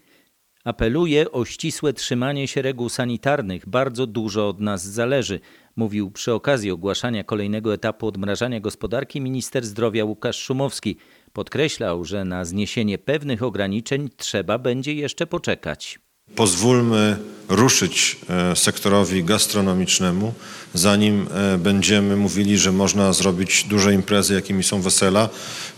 Apeluje 0.63 1.31
o 1.31 1.45
ścisłe 1.45 1.93
trzymanie 1.93 2.47
się 2.47 2.61
reguł 2.61 2.89
sanitarnych. 2.89 3.69
Bardzo 3.69 4.07
dużo 4.07 4.49
od 4.49 4.59
nas 4.59 4.85
zależy, 4.85 5.39
mówił 5.75 6.11
przy 6.11 6.33
okazji 6.33 6.71
ogłaszania 6.71 7.23
kolejnego 7.23 7.73
etapu 7.73 8.07
odmrażania 8.07 8.59
gospodarki 8.59 9.21
minister 9.21 9.65
zdrowia 9.65 10.05
Łukasz 10.05 10.37
Szumowski. 10.39 10.97
Podkreślał, 11.33 12.05
że 12.05 12.25
na 12.25 12.45
zniesienie 12.45 12.97
pewnych 12.97 13.43
ograniczeń 13.43 14.09
trzeba 14.17 14.57
będzie 14.57 14.93
jeszcze 14.93 15.27
poczekać. 15.27 15.99
Pozwólmy 16.35 17.17
ruszyć 17.49 18.17
e, 18.29 18.55
sektorowi 18.55 19.23
gastronomicznemu, 19.23 20.33
zanim 20.73 21.27
e, 21.33 21.57
będziemy 21.57 22.15
mówili, 22.15 22.57
że 22.57 22.71
można 22.71 23.13
zrobić 23.13 23.63
duże 23.63 23.93
imprezy, 23.93 24.33
jakimi 24.33 24.63
są 24.63 24.81
wesela, 24.81 25.29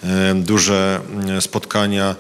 e, 0.04 0.36
duże 0.36 1.02
spotkania 1.40 2.16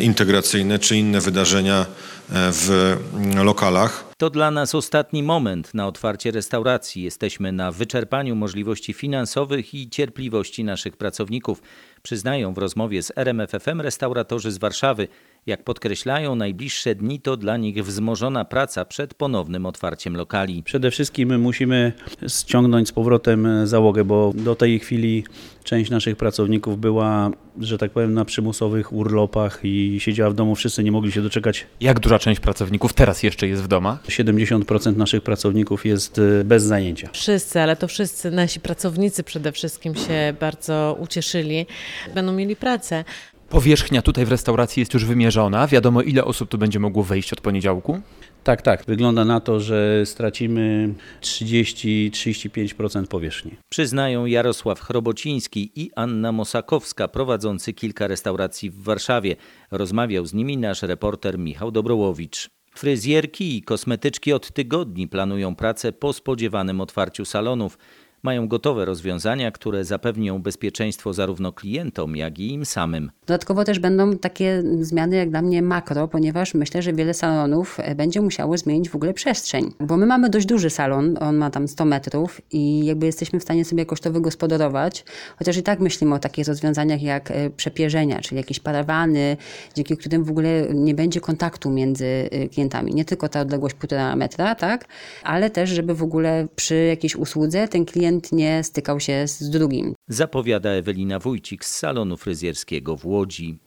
integracyjne 0.00 0.78
czy 0.78 0.96
inne 0.96 1.20
wydarzenia 1.20 1.86
w 2.30 2.96
lokalach. 3.44 4.10
To 4.16 4.30
dla 4.30 4.50
nas 4.50 4.74
ostatni 4.74 5.22
moment 5.22 5.74
na 5.74 5.86
otwarcie 5.86 6.30
restauracji. 6.30 7.02
Jesteśmy 7.02 7.52
na 7.52 7.72
wyczerpaniu 7.72 8.36
możliwości 8.36 8.92
finansowych 8.92 9.74
i 9.74 9.90
cierpliwości 9.90 10.64
naszych 10.64 10.96
pracowników, 10.96 11.62
przyznają 12.02 12.54
w 12.54 12.58
rozmowie 12.58 13.02
z 13.02 13.12
RMFFM 13.16 13.80
restauratorzy 13.80 14.50
z 14.50 14.58
Warszawy. 14.58 15.08
Jak 15.46 15.64
podkreślają, 15.64 16.34
najbliższe 16.34 16.94
dni 16.94 17.20
to 17.20 17.36
dla 17.36 17.56
nich 17.56 17.84
wzmożona 17.84 18.44
praca 18.44 18.84
przed 18.84 19.14
ponownym 19.14 19.66
otwarciem 19.66 20.16
lokali. 20.16 20.62
Przede 20.62 20.90
wszystkim 20.90 21.40
musimy 21.40 21.92
ściągnąć 22.28 22.88
z 22.88 22.92
powrotem 22.92 23.66
załogę, 23.66 24.04
bo 24.04 24.32
do 24.34 24.54
tej 24.54 24.78
chwili 24.78 25.24
część 25.64 25.90
naszych 25.90 26.16
pracowników 26.16 26.78
była, 26.78 27.30
że 27.60 27.78
tak 27.78 27.90
powiem, 27.90 28.14
na 28.14 28.24
przymusowych 28.24 28.92
urlopach 28.92 29.60
i 29.62 29.96
siedziała 30.00 30.30
w 30.30 30.34
domu. 30.34 30.54
Wszyscy 30.54 30.84
nie 30.84 30.92
mogli 30.92 31.12
się 31.12 31.22
doczekać. 31.22 31.66
Jak 31.80 32.00
duża 32.00 32.18
część 32.18 32.40
pracowników 32.40 32.92
teraz 32.92 33.22
jeszcze 33.22 33.48
jest 33.48 33.62
w 33.62 33.68
domach? 33.68 34.06
70% 34.06 34.96
naszych 34.96 35.22
pracowników 35.22 35.86
jest 35.86 36.18
y, 36.18 36.44
bez 36.44 36.62
zajęcia. 36.62 37.08
Wszyscy, 37.12 37.60
ale 37.60 37.76
to 37.76 37.88
wszyscy 37.88 38.30
nasi 38.30 38.60
pracownicy 38.60 39.22
przede 39.22 39.52
wszystkim 39.52 39.94
się 39.94 40.34
bardzo 40.40 40.96
ucieszyli. 41.00 41.66
Będą 42.14 42.32
mieli 42.32 42.56
pracę. 42.56 43.04
Powierzchnia 43.50 44.02
tutaj 44.02 44.24
w 44.24 44.28
restauracji 44.30 44.80
jest 44.80 44.94
już 44.94 45.04
wymierzona. 45.04 45.66
Wiadomo, 45.66 46.02
ile 46.02 46.24
osób 46.24 46.48
tu 46.48 46.58
będzie 46.58 46.78
mogło 46.78 47.02
wejść 47.02 47.32
od 47.32 47.40
poniedziałku? 47.40 48.00
Tak, 48.44 48.62
tak. 48.62 48.84
Wygląda 48.84 49.24
na 49.24 49.40
to, 49.40 49.60
że 49.60 50.06
stracimy 50.06 50.94
30-35% 51.20 53.06
powierzchni. 53.06 53.50
Przyznają 53.68 54.26
Jarosław 54.26 54.80
Chrobociński 54.80 55.72
i 55.76 55.90
Anna 55.96 56.32
Mosakowska, 56.32 57.08
prowadzący 57.08 57.72
kilka 57.72 58.06
restauracji 58.06 58.70
w 58.70 58.82
Warszawie. 58.82 59.36
Rozmawiał 59.70 60.26
z 60.26 60.34
nimi 60.34 60.56
nasz 60.56 60.82
reporter 60.82 61.38
Michał 61.38 61.70
Dobrołowicz. 61.70 62.50
Fryzjerki 62.74 63.56
i 63.56 63.62
kosmetyczki 63.62 64.32
od 64.32 64.52
tygodni 64.52 65.08
planują 65.08 65.56
pracę 65.56 65.92
po 65.92 66.12
spodziewanym 66.12 66.80
otwarciu 66.80 67.24
salonów 67.24 67.78
mają 68.22 68.48
gotowe 68.48 68.84
rozwiązania, 68.84 69.50
które 69.50 69.84
zapewnią 69.84 70.38
bezpieczeństwo 70.38 71.12
zarówno 71.12 71.52
klientom, 71.52 72.16
jak 72.16 72.38
i 72.38 72.52
im 72.52 72.64
samym. 72.64 73.10
Dodatkowo 73.26 73.64
też 73.64 73.78
będą 73.78 74.18
takie 74.18 74.62
zmiany 74.80 75.16
jak 75.16 75.30
dla 75.30 75.42
mnie 75.42 75.62
makro, 75.62 76.08
ponieważ 76.08 76.54
myślę, 76.54 76.82
że 76.82 76.92
wiele 76.92 77.14
salonów 77.14 77.76
e, 77.80 77.94
będzie 77.94 78.20
musiało 78.20 78.58
zmienić 78.58 78.90
w 78.90 78.96
ogóle 78.96 79.14
przestrzeń. 79.14 79.72
Bo 79.80 79.96
my 79.96 80.06
mamy 80.06 80.30
dość 80.30 80.46
duży 80.46 80.70
salon, 80.70 81.16
on 81.20 81.36
ma 81.36 81.50
tam 81.50 81.68
100 81.68 81.84
metrów 81.84 82.40
i 82.52 82.84
jakby 82.84 83.06
jesteśmy 83.06 83.40
w 83.40 83.42
stanie 83.42 83.64
sobie 83.64 83.82
jakoś 83.82 84.00
to 84.00 84.10
wygospodarować, 84.10 85.04
chociaż 85.38 85.56
i 85.56 85.62
tak 85.62 85.80
myślimy 85.80 86.14
o 86.14 86.18
takich 86.18 86.46
rozwiązaniach 86.46 87.02
jak 87.02 87.30
e, 87.30 87.50
przepierzenia, 87.50 88.20
czyli 88.20 88.36
jakieś 88.36 88.60
parawany, 88.60 89.36
dzięki 89.74 89.96
którym 89.96 90.24
w 90.24 90.30
ogóle 90.30 90.66
nie 90.74 90.94
będzie 90.94 91.20
kontaktu 91.20 91.70
między 91.70 92.06
e, 92.06 92.48
klientami. 92.48 92.94
Nie 92.94 93.04
tylko 93.04 93.28
ta 93.28 93.40
odległość 93.40 93.74
półtora 93.74 94.16
metra, 94.16 94.54
tak, 94.54 94.84
ale 95.24 95.50
też, 95.50 95.70
żeby 95.70 95.94
w 95.94 96.02
ogóle 96.02 96.48
przy 96.56 96.84
jakiejś 96.84 97.16
usłudze 97.16 97.68
ten 97.68 97.84
klient 97.84 98.09
klient 98.10 98.32
nie 98.32 98.64
stykał 98.64 99.00
się 99.00 99.26
z 99.26 99.50
drugim. 99.50 99.94
Zapowiada 100.08 100.70
Ewelina 100.70 101.18
Wójcik 101.18 101.64
z 101.64 101.76
salonu 101.76 102.16
fryzjerskiego 102.16 102.96
w 102.96 103.06
Łodzi. 103.06 103.58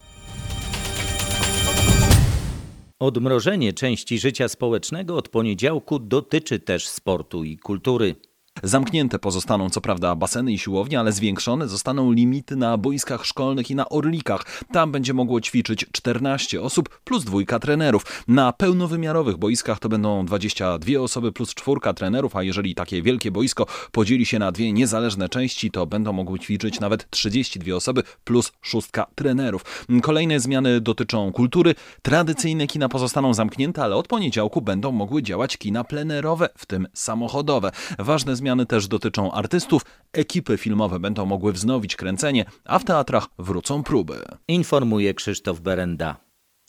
Odmrożenie 3.00 3.74
części 3.74 4.20
życia 4.20 4.48
społecznego 4.48 5.16
od 5.16 5.30
poniedziałku 5.30 6.00
dotyczy 6.00 6.60
też 6.60 6.88
sportu 6.88 7.44
i 7.44 7.58
kultury. 7.58 8.16
Zamknięte 8.66 9.20
pozostaną 9.20 9.70
co 9.70 9.82
prawda 9.82 10.16
baseny 10.16 10.54
i 10.54 10.58
siłownie, 10.58 11.00
ale 11.00 11.12
zwiększone 11.12 11.68
zostaną 11.68 12.12
limity 12.12 12.56
na 12.56 12.78
boiskach 12.78 13.26
szkolnych 13.26 13.72
i 13.72 13.76
na 13.76 13.90
orlikach. 13.90 14.46
Tam 14.72 14.92
będzie 14.92 15.14
mogło 15.14 15.42
ćwiczyć 15.42 15.86
14 15.92 16.62
osób 16.62 17.00
plus 17.04 17.24
dwójka 17.24 17.60
trenerów. 17.60 18.24
Na 18.28 18.54
pełnowymiarowych 18.54 19.38
boiskach 19.38 19.80
to 19.80 19.90
będą 19.90 20.26
22 20.26 21.00
osoby 21.00 21.32
plus 21.32 21.54
czwórka 21.54 21.94
trenerów, 21.94 22.36
a 22.36 22.44
jeżeli 22.44 22.76
takie 22.76 23.02
wielkie 23.02 23.32
boisko 23.32 23.66
podzieli 23.92 24.26
się 24.26 24.40
na 24.40 24.52
dwie 24.52 24.74
niezależne 24.74 25.30
części, 25.30 25.72
to 25.72 25.86
będą 25.86 26.14
mogły 26.14 26.40
ćwiczyć 26.40 26.80
nawet 26.80 27.10
32 27.10 27.76
osoby 27.76 28.04
plus 28.24 28.52
szóstka 28.62 29.08
trenerów. 29.16 29.86
Kolejne 30.02 30.40
zmiany 30.40 30.82
dotyczą 30.82 31.32
kultury. 31.32 31.76
Tradycyjne 32.02 32.68
kina 32.68 32.90
pozostaną 32.90 33.34
zamknięte, 33.34 33.84
ale 33.84 33.96
od 33.96 34.08
poniedziałku 34.08 34.62
będą 34.62 34.92
mogły 34.92 35.24
działać 35.24 35.58
kina 35.58 35.84
plenerowe, 35.84 36.50
w 36.58 36.66
tym 36.66 36.88
samochodowe. 36.94 37.72
Ważne 38.00 38.36
zmiany 38.36 38.53
też 38.66 38.88
dotyczą 38.88 39.32
artystów. 39.32 39.82
Ekipy 40.14 40.58
filmowe 40.58 41.00
będą 41.00 41.26
mogły 41.26 41.54
wznowić 41.54 41.96
kręcenie, 41.96 42.46
a 42.66 42.80
w 42.80 42.84
teatrach 42.84 43.28
wrócą 43.40 43.84
próby. 43.84 44.22
Informuje 44.48 45.14
Krzysztof 45.14 45.60
Berenda. 45.60 46.18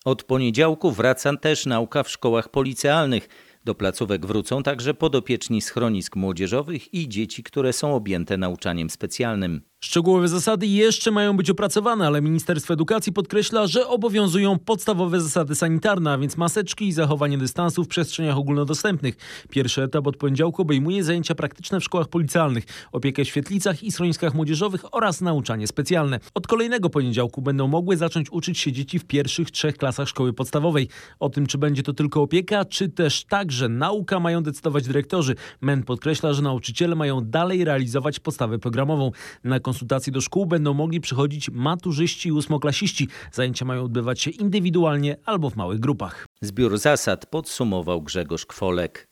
Od 0.05 0.23
poniedziałku 0.23 0.91
wraca 0.91 1.37
też 1.37 1.67
nauka 1.67 2.03
w 2.03 2.11
szkołach 2.11 2.49
policealnych. 2.49 3.29
Do 3.65 3.75
placówek 3.75 4.27
wrócą 4.27 4.63
także 4.63 4.95
podopieczni 4.95 5.61
schronisk 5.61 6.17
młodzieżowych 6.17 6.95
i 6.95 7.09
dzieci, 7.09 7.43
które 7.43 7.73
są 7.73 7.95
objęte 7.95 8.37
nauczaniem 8.37 8.91
specjalnym. 8.91 9.61
Szczegółowe 9.85 10.29
zasady 10.29 10.67
jeszcze 10.67 11.11
mają 11.11 11.37
być 11.37 11.51
opracowane, 11.51 12.07
ale 12.07 12.23
Ministerstwo 12.23 12.75
Edukacji 12.75 13.13
podkreśla, 13.13 13.67
że 13.67 13.89
obowiązują 13.89 14.59
podstawowe 14.59 15.21
zasady 15.21 15.55
sanitarne, 15.55 16.13
a 16.13 16.19
więc 16.19 16.37
maseczki 16.37 16.89
i 16.89 16.93
zachowanie 16.93 17.39
dystansu 17.39 17.85
w 17.85 17.89
przestrzeniach 17.89 18.37
ogólnodostępnych. 18.37 19.17
Pierwszy 19.51 19.83
etap 19.83 20.07
od 20.07 20.17
poniedziałku 20.17 20.63
obejmuje 20.63 21.05
zajęcia 21.05 21.35
praktyczne 21.35 21.81
w 21.81 21.85
szkołach 21.85 22.09
policjalnych, 22.09 22.65
opiekę 22.93 23.25
w 23.25 23.29
świetlicach 23.29 23.83
i 23.83 23.93
schroniskach 23.93 24.35
młodzieżowych 24.35 24.95
oraz 24.95 25.21
nauczanie 25.21 25.67
specjalne. 25.67 26.21
Od 26.35 26.47
kolejnego 26.47 26.91
poniedziałku 26.91 27.43
będą 27.43 27.69
mogły 27.69 27.97
zacząć 27.97 28.31
uczyć 28.31 28.59
się 28.59 28.73
dzieci 28.73 28.99
w 28.99 29.05
pierwszych 29.05 29.51
trzech 29.51 29.77
klasach 29.77 30.09
szkoły 30.09 30.33
podstawowej. 30.33 30.89
O 31.21 31.31
tym, 31.31 31.47
czy 31.47 31.59
będzie 31.59 31.83
to 31.83 31.93
tylko 31.93 32.23
opieka, 32.23 32.65
czy 32.65 32.89
też 32.89 33.25
także 33.25 33.69
nauka, 33.69 34.21
mają 34.21 34.43
decydować 34.43 34.87
dyrektorzy. 34.87 35.35
MEN 35.61 35.83
podkreśla, 35.83 36.33
że 36.33 36.43
nauczyciele 36.43 36.95
mają 36.95 37.21
dalej 37.21 37.65
realizować 37.65 38.21
podstawę 38.21 38.59
programową. 38.59 39.11
Na 39.45 39.61
konsultacji 39.75 40.13
do 40.13 40.21
szkół 40.21 40.47
będą 40.47 40.75
mogli 40.75 41.01
przychodzić 41.01 41.51
maturzyści 41.51 42.29
i 42.29 42.33
ósmoklasiści. 42.33 43.09
Zajęcia 43.33 43.65
mają 43.65 43.85
odbywać 43.85 44.21
się 44.21 44.31
indywidualnie 44.31 45.17
albo 45.25 45.51
w 45.51 45.57
małych 45.57 45.81
grupach. 45.81 46.27
Zbiór 46.41 46.79
zasad 46.79 47.27
podsumował 47.27 48.03
Grzegorz 48.03 48.47
Kwolek. 48.47 49.09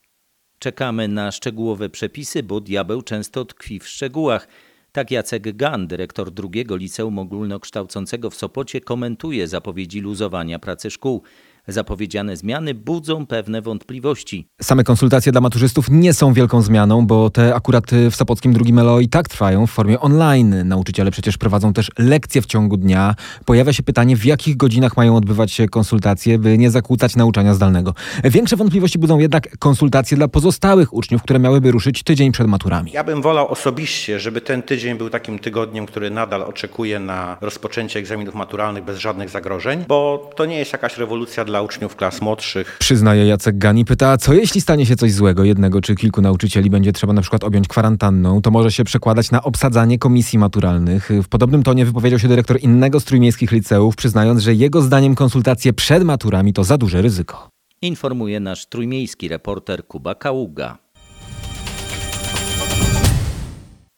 Czekamy 0.59 1.07
na 1.07 1.31
szczegółowe 1.31 1.89
przepisy, 1.89 2.43
bo 2.43 2.61
diabeł 2.61 3.01
często 3.01 3.45
tkwi 3.45 3.79
w 3.79 3.87
szczegółach. 3.87 4.47
Tak 4.91 5.11
Jacek 5.11 5.55
Gan, 5.55 5.87
dyrektor 5.87 6.31
drugiego 6.31 6.75
liceum 6.75 7.19
ogólnokształcącego 7.19 8.29
w 8.29 8.35
Sopocie, 8.35 8.81
komentuje 8.81 9.47
zapowiedzi 9.47 9.99
luzowania 10.01 10.59
pracy 10.59 10.91
szkół. 10.91 11.23
Zapowiedziane 11.67 12.37
zmiany 12.37 12.73
budzą 12.73 13.25
pewne 13.25 13.61
wątpliwości. 13.61 14.47
Same 14.61 14.83
konsultacje 14.83 15.31
dla 15.31 15.41
maturzystów 15.41 15.89
nie 15.89 16.13
są 16.13 16.33
wielką 16.33 16.61
zmianą, 16.61 17.05
bo 17.07 17.29
te 17.29 17.55
akurat 17.55 17.91
w 18.11 18.15
Sopockim 18.15 18.53
drugim 18.53 18.79
ELO 18.79 18.99
i 18.99 19.09
tak 19.09 19.29
trwają 19.29 19.67
w 19.67 19.71
formie 19.71 19.99
online. 19.99 20.67
Nauczyciele 20.67 21.11
przecież 21.11 21.37
prowadzą 21.37 21.73
też 21.73 21.91
lekcje 21.97 22.41
w 22.41 22.45
ciągu 22.45 22.77
dnia. 22.77 23.15
Pojawia 23.45 23.73
się 23.73 23.83
pytanie, 23.83 24.15
w 24.15 24.25
jakich 24.25 24.57
godzinach 24.57 24.97
mają 24.97 25.15
odbywać 25.15 25.51
się 25.51 25.67
konsultacje, 25.67 26.39
by 26.39 26.57
nie 26.57 26.71
zakłócać 26.71 27.15
nauczania 27.15 27.53
zdalnego. 27.53 27.93
Większe 28.23 28.55
wątpliwości 28.55 28.99
budzą 28.99 29.19
jednak 29.19 29.57
konsultacje 29.57 30.17
dla 30.17 30.27
pozostałych 30.27 30.93
uczniów, 30.93 31.23
które 31.23 31.39
miałyby 31.39 31.71
ruszyć 31.71 32.03
tydzień 32.03 32.31
przed 32.31 32.47
maturami. 32.47 32.91
Ja 32.91 33.03
bym 33.03 33.21
wolał 33.21 33.47
osobiście, 33.47 34.19
żeby 34.19 34.41
ten 34.41 34.63
tydzień 34.63 34.97
był 34.97 35.09
takim 35.09 35.39
tygodniem, 35.39 35.85
który 35.85 36.09
nadal 36.09 36.41
oczekuje 36.41 36.99
na 36.99 37.37
rozpoczęcie 37.41 37.99
egzaminów 37.99 38.35
maturalnych 38.35 38.83
bez 38.83 38.99
żadnych 38.99 39.29
zagrożeń, 39.29 39.85
bo 39.87 40.29
to 40.35 40.45
nie 40.45 40.59
jest 40.59 40.73
jakaś 40.73 40.97
rewolucja 40.97 41.45
dla 41.45 41.52
uczniów 41.61 41.95
klas 41.95 42.21
młodszych. 42.21 42.77
Przyznaje 42.79 43.25
Jacek 43.25 43.57
Gani, 43.57 43.85
pyta, 43.85 44.17
co 44.17 44.33
jeśli 44.33 44.61
stanie 44.61 44.85
się 44.85 44.95
coś 44.95 45.13
złego? 45.13 45.43
Jednego 45.43 45.81
czy 45.81 45.95
kilku 45.95 46.21
nauczycieli 46.21 46.69
będzie 46.69 46.93
trzeba 46.93 47.13
na 47.13 47.21
przykład 47.21 47.43
objąć 47.43 47.67
kwarantanną, 47.67 48.41
to 48.41 48.51
może 48.51 48.71
się 48.71 48.83
przekładać 48.83 49.31
na 49.31 49.43
obsadzanie 49.43 49.99
komisji 49.99 50.39
maturalnych. 50.39 51.09
W 51.23 51.27
podobnym 51.27 51.63
tonie 51.63 51.85
wypowiedział 51.85 52.19
się 52.19 52.27
dyrektor 52.27 52.59
innego 52.61 52.99
z 52.99 53.05
trójmiejskich 53.05 53.51
liceów, 53.51 53.95
przyznając, 53.95 54.41
że 54.41 54.53
jego 54.53 54.81
zdaniem 54.81 55.15
konsultacje 55.15 55.73
przed 55.73 56.03
maturami 56.03 56.53
to 56.53 56.63
za 56.63 56.77
duże 56.77 57.01
ryzyko. 57.01 57.49
Informuje 57.81 58.39
nasz 58.39 58.65
trójmiejski 58.65 59.27
reporter 59.27 59.87
Kuba 59.87 60.15
Kaługa. 60.15 60.77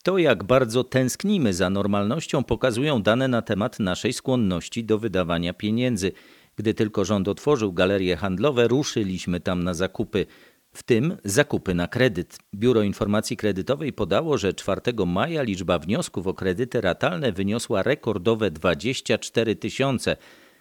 To, 0.03 0.17
jak 0.17 0.43
bardzo 0.43 0.83
tęsknimy 0.83 1.53
za 1.53 1.69
normalnością, 1.69 2.43
pokazują 2.43 3.01
dane 3.01 3.27
na 3.27 3.41
temat 3.41 3.79
naszej 3.79 4.13
skłonności 4.13 4.83
do 4.83 4.99
wydawania 4.99 5.53
pieniędzy. 5.53 6.11
Gdy 6.55 6.73
tylko 6.73 7.05
rząd 7.05 7.27
otworzył 7.27 7.73
galerie 7.73 8.17
handlowe, 8.17 8.67
ruszyliśmy 8.67 9.39
tam 9.39 9.63
na 9.63 9.73
zakupy, 9.73 10.25
w 10.73 10.83
tym 10.83 11.17
zakupy 11.23 11.73
na 11.73 11.87
kredyt. 11.87 12.37
Biuro 12.55 12.81
Informacji 12.81 13.37
Kredytowej 13.37 13.93
podało, 13.93 14.37
że 14.37 14.53
4 14.53 14.81
maja 15.05 15.41
liczba 15.41 15.79
wniosków 15.79 16.27
o 16.27 16.33
kredyty 16.33 16.81
ratalne 16.81 17.31
wyniosła 17.31 17.83
rekordowe 17.83 18.51
24 18.51 19.55
tysiące. 19.55 20.17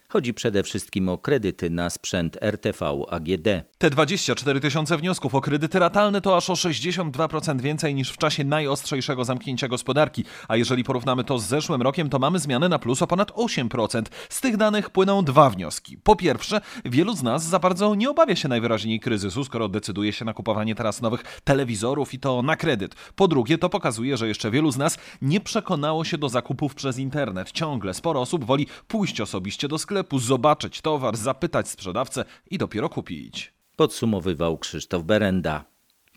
Chodzi 0.08 0.34
przede 0.34 0.62
wszystkim 0.62 1.08
o 1.08 1.18
kredyty 1.18 1.70
na 1.70 1.90
sprzęt 1.90 2.38
RTV 2.42 2.87
AGD. 3.11 3.49
Te 3.78 3.90
24 3.90 4.61
tysiące 4.61 4.96
wniosków 4.96 5.34
o 5.34 5.40
kredyty 5.40 5.78
ratalne 5.78 6.20
to 6.20 6.37
aż 6.37 6.50
o 6.50 6.52
62% 6.52 7.61
więcej 7.61 7.94
niż 7.94 8.11
w 8.11 8.16
czasie 8.16 8.44
najostrzejszego 8.44 9.25
zamknięcia 9.25 9.68
gospodarki. 9.68 10.25
A 10.49 10.56
jeżeli 10.56 10.84
porównamy 10.84 11.25
to 11.25 11.38
z 11.38 11.46
zeszłym 11.46 11.82
rokiem, 11.82 12.08
to 12.08 12.18
mamy 12.18 12.38
zmianę 12.38 12.68
na 12.68 12.78
plus 12.78 13.02
o 13.02 13.06
ponad 13.06 13.30
8%. 13.30 14.02
Z 14.28 14.40
tych 14.40 14.56
danych 14.56 14.90
płyną 14.90 15.25
dwa 15.25 15.50
wnioski. 15.50 15.99
Po 15.99 16.16
pierwsze, 16.16 16.61
wielu 16.84 17.16
z 17.16 17.23
nas 17.23 17.44
za 17.44 17.58
bardzo 17.58 17.94
nie 17.94 18.11
obawia 18.11 18.37
się 18.37 18.49
najwyraźniej 18.49 19.00
kryzysu, 19.00 19.44
skoro 19.44 19.68
decyduje 19.68 20.12
się 20.12 20.25
na 20.25 20.34
kupowanie 20.34 20.75
teraz 20.75 21.02
nowych 21.02 21.40
telewizorów 21.44 22.14
i 22.14 22.18
to 22.18 22.42
na 22.42 22.56
kredyt. 22.56 22.94
Po 23.16 23.28
drugie, 23.28 23.58
to 23.58 23.68
pokazuje, 23.68 24.16
że 24.16 24.28
jeszcze 24.28 24.50
wielu 24.50 24.70
z 24.70 24.76
nas 24.76 24.99
nie 25.23 25.40
przekonało 25.40 26.04
się 26.04 26.18
do 26.18 26.28
zakupów 26.28 26.75
przez 26.75 26.99
internet. 26.99 27.52
Ciągle 27.52 27.94
sporo 27.94 28.20
osób 28.20 28.44
woli 28.44 28.66
pójść 28.88 29.20
osobiście 29.20 29.68
do 29.68 29.78
sklepu 29.78 30.03
sklepu, 30.04 30.18
zobaczyć 30.18 30.80
towar, 30.80 31.16
zapytać 31.16 31.68
sprzedawcę 31.68 32.25
i 32.50 32.58
dopiero 32.58 32.88
kupić. 32.88 33.52
Podsumowywał 33.76 34.58
Krzysztof 34.58 35.02
Berenda. 35.02 35.64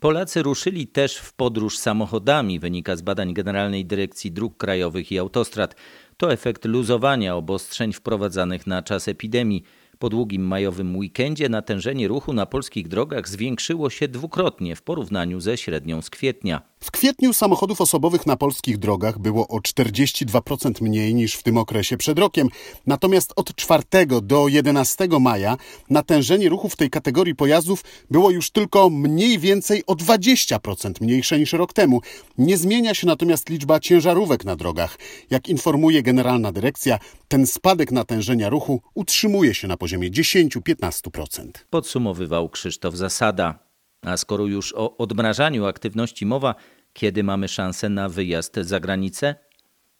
Polacy 0.00 0.42
ruszyli 0.42 0.86
też 0.86 1.16
w 1.16 1.32
podróż 1.32 1.78
samochodami, 1.78 2.60
wynika 2.60 2.96
z 2.96 3.02
badań 3.02 3.34
Generalnej 3.34 3.86
Dyrekcji 3.86 4.32
Dróg 4.32 4.56
Krajowych 4.56 5.12
i 5.12 5.18
Autostrad. 5.18 5.74
To 6.16 6.32
efekt 6.32 6.64
luzowania 6.64 7.36
obostrzeń 7.36 7.92
wprowadzanych 7.92 8.66
na 8.66 8.82
czas 8.82 9.08
epidemii. 9.08 9.62
Po 9.98 10.08
długim 10.08 10.42
majowym 10.42 10.96
weekendzie 10.96 11.48
natężenie 11.48 12.08
ruchu 12.08 12.32
na 12.32 12.46
polskich 12.46 12.88
drogach 12.88 13.28
zwiększyło 13.28 13.90
się 13.90 14.08
dwukrotnie 14.08 14.76
w 14.76 14.82
porównaniu 14.82 15.40
ze 15.40 15.56
średnią 15.56 16.02
z 16.02 16.10
kwietnia. 16.10 16.62
W 16.80 16.90
kwietniu 16.90 17.32
samochodów 17.32 17.80
osobowych 17.80 18.26
na 18.26 18.36
polskich 18.36 18.78
drogach 18.78 19.18
było 19.18 19.48
o 19.48 19.58
42% 19.58 20.82
mniej 20.82 21.14
niż 21.14 21.34
w 21.34 21.42
tym 21.42 21.58
okresie 21.58 21.96
przed 21.96 22.18
rokiem. 22.18 22.48
Natomiast 22.86 23.32
od 23.36 23.54
4 23.54 23.82
do 24.22 24.48
11 24.48 25.08
maja 25.20 25.56
natężenie 25.90 26.48
ruchu 26.48 26.68
w 26.68 26.76
tej 26.76 26.90
kategorii 26.90 27.34
pojazdów 27.34 27.84
było 28.10 28.30
już 28.30 28.50
tylko 28.50 28.90
mniej 28.90 29.38
więcej 29.38 29.82
o 29.86 29.94
20% 29.94 30.92
mniejsze 31.00 31.38
niż 31.38 31.52
rok 31.52 31.72
temu. 31.72 32.00
Nie 32.38 32.58
zmienia 32.58 32.94
się 32.94 33.06
natomiast 33.06 33.48
liczba 33.48 33.80
ciężarówek 33.80 34.44
na 34.44 34.56
drogach. 34.56 34.98
Jak 35.30 35.48
informuje 35.48 36.02
Generalna 36.02 36.52
Dyrekcja, 36.52 36.98
ten 37.28 37.46
spadek 37.46 37.92
natężenia 37.92 38.48
ruchu 38.48 38.80
utrzymuje 38.94 39.54
się 39.54 39.68
na 39.68 39.76
poziomie 39.76 39.87
10-15%. 39.96 41.50
Podsumowywał 41.70 42.48
Krzysztof 42.48 42.94
Zasada. 42.94 43.58
A 44.02 44.16
skoro 44.16 44.46
już 44.46 44.74
o 44.76 44.96
odmrażaniu 44.96 45.66
aktywności 45.66 46.26
mowa, 46.26 46.54
kiedy 46.92 47.24
mamy 47.24 47.48
szansę 47.48 47.88
na 47.88 48.08
wyjazd 48.08 48.56
za 48.56 48.80
granicę? 48.80 49.34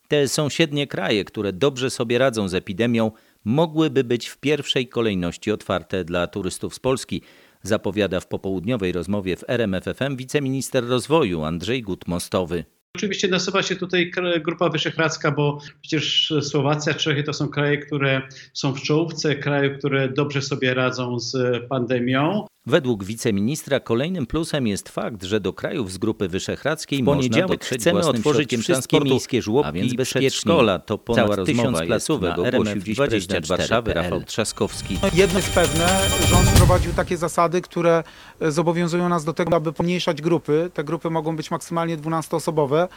Te 0.08 0.28
sąsiednie 0.28 0.86
kraje, 0.86 1.24
które 1.24 1.52
dobrze 1.52 1.90
sobie 1.90 2.18
radzą 2.18 2.48
z 2.48 2.54
epidemią, 2.54 3.12
mogłyby 3.44 4.04
być 4.04 4.28
w 4.28 4.38
pierwszej 4.38 4.88
kolejności 4.88 5.52
otwarte 5.52 6.04
dla 6.04 6.26
turystów 6.26 6.74
z 6.74 6.78
Polski, 6.78 7.22
zapowiada 7.62 8.20
w 8.20 8.26
popołudniowej 8.26 8.92
rozmowie 8.92 9.36
w 9.36 9.44
RMFFM 9.48 10.16
wiceminister 10.16 10.86
rozwoju 10.86 11.42
Andrzej 11.44 11.82
Gut-Mostowy. 11.82 12.64
Oczywiście 12.98 13.28
nasuwa 13.28 13.62
się 13.62 13.76
tutaj 13.76 14.12
Grupa 14.44 14.68
Wyszehradzka, 14.68 15.30
bo 15.30 15.58
przecież 15.80 16.32
Słowacja, 16.40 16.94
Czechy 16.94 17.22
to 17.22 17.32
są 17.32 17.48
kraje, 17.48 17.78
które 17.78 18.22
są 18.52 18.74
w 18.74 18.82
czołówce, 18.82 19.36
kraje, 19.36 19.70
które 19.70 20.08
dobrze 20.08 20.42
sobie 20.42 20.74
radzą 20.74 21.18
z 21.18 21.36
pandemią. 21.68 22.46
Według 22.68 23.04
wiceministra 23.04 23.80
kolejnym 23.80 24.26
plusem 24.26 24.66
jest 24.66 24.88
fakt, 24.88 25.22
że 25.22 25.40
do 25.40 25.52
krajów 25.52 25.92
z 25.92 25.98
Grupy 25.98 26.28
Wyszehradzkiej 26.28 27.02
w 27.02 27.04
poniedziałek 27.04 27.64
chcemy 27.64 28.00
otworzyć 28.00 28.56
wszystkie 28.56 29.00
miejskie 29.00 29.42
żłobki 29.42 29.68
a 29.68 29.72
więc 29.72 29.94
bez 29.94 30.10
przedszkola. 30.10 30.78
To 30.78 30.98
ponad 30.98 31.44
tysiąc 31.46 31.78
placówek 31.86 32.38
ogłosił 32.38 32.82
dziś 32.82 32.96
prezydent 32.96 33.46
Warszawy 33.46 33.94
Rafał 33.94 34.22
Trzaskowski. 34.24 34.98
Jedno 35.14 35.38
jest 35.38 35.50
pewne, 35.50 35.86
rząd 36.28 36.48
wprowadził 36.48 36.92
takie 36.92 37.16
zasady, 37.16 37.60
które 37.60 38.04
zobowiązują 38.40 39.08
nas 39.08 39.24
do 39.24 39.32
tego, 39.32 39.56
aby 39.56 39.72
pomniejszać 39.72 40.22
grupy. 40.22 40.70
Te 40.74 40.84
grupy 40.84 41.10
mogą 41.10 41.36
być 41.36 41.50
maksymalnie 41.50 41.98
12-osobowe, 41.98 42.88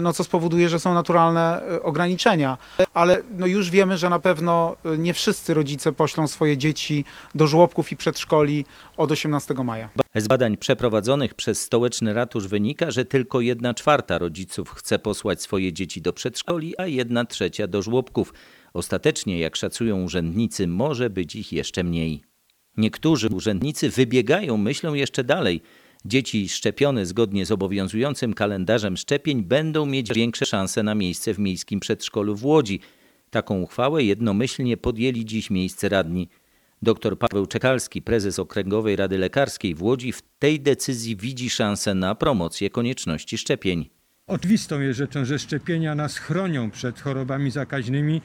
no 0.00 0.12
co 0.12 0.24
spowoduje, 0.24 0.68
że 0.68 0.80
są 0.80 0.94
naturalne 0.94 1.62
ograniczenia. 1.82 2.58
Ale 2.94 3.22
no 3.38 3.46
już 3.46 3.70
wiemy, 3.70 3.98
że 3.98 4.10
na 4.10 4.18
pewno 4.18 4.76
nie 4.98 5.14
wszyscy 5.14 5.54
rodzice 5.54 5.92
poślą 5.92 6.28
swoje 6.28 6.56
dzieci 6.56 7.04
do 7.34 7.46
żłobków 7.46 7.92
i 7.92 7.96
przedszkoli 7.96 8.64
od 8.96 9.12
18 9.12 9.54
maja. 9.54 9.88
Z 10.14 10.28
badań 10.28 10.56
przeprowadzonych 10.56 11.34
przez 11.34 11.62
stołeczny 11.62 12.14
ratusz 12.14 12.48
wynika, 12.48 12.90
że 12.90 13.04
tylko 13.04 13.40
jedna 13.40 13.74
czwarta 13.74 14.18
rodziców 14.18 14.70
chce 14.70 14.98
posłać 14.98 15.42
swoje 15.42 15.72
dzieci 15.72 16.02
do 16.02 16.12
przedszkoli, 16.12 16.74
a 16.78 16.86
jedna 16.86 17.24
trzecia 17.24 17.66
do 17.66 17.82
żłobków. 17.82 18.34
Ostatecznie, 18.74 19.38
jak 19.38 19.56
szacują 19.56 20.02
urzędnicy, 20.02 20.66
może 20.66 21.10
być 21.10 21.36
ich 21.36 21.52
jeszcze 21.52 21.84
mniej. 21.84 22.22
Niektórzy 22.76 23.28
urzędnicy 23.28 23.90
wybiegają 23.90 24.56
myślą 24.56 24.94
jeszcze 24.94 25.24
dalej. 25.24 25.62
Dzieci 26.04 26.48
szczepione 26.48 27.06
zgodnie 27.06 27.46
z 27.46 27.52
obowiązującym 27.52 28.34
kalendarzem 28.34 28.96
szczepień 28.96 29.42
będą 29.42 29.86
mieć 29.86 30.12
większe 30.12 30.46
szanse 30.46 30.82
na 30.82 30.94
miejsce 30.94 31.34
w 31.34 31.38
miejskim 31.38 31.80
przedszkolu 31.80 32.36
w 32.36 32.44
Łodzi. 32.44 32.80
Taką 33.30 33.62
uchwałę 33.62 34.04
jednomyślnie 34.04 34.76
podjęli 34.76 35.24
dziś 35.24 35.50
miejsce 35.50 35.88
radni. 35.88 36.28
Dr 36.82 37.18
Paweł 37.18 37.46
Czekalski, 37.46 38.02
prezes 38.02 38.38
Okręgowej 38.38 38.96
Rady 38.96 39.18
Lekarskiej 39.18 39.74
w 39.74 39.82
Łodzi, 39.82 40.12
w 40.12 40.22
tej 40.38 40.60
decyzji 40.60 41.16
widzi 41.16 41.50
szansę 41.50 41.94
na 41.94 42.14
promocję 42.14 42.70
konieczności 42.70 43.38
szczepień. 43.38 43.97
Oczywistą 44.28 44.80
jest 44.80 44.98
rzeczą, 44.98 45.24
że 45.24 45.38
szczepienia 45.38 45.94
nas 45.94 46.18
chronią 46.18 46.70
przed 46.70 47.00
chorobami 47.00 47.50
zakaźnymi, 47.50 48.22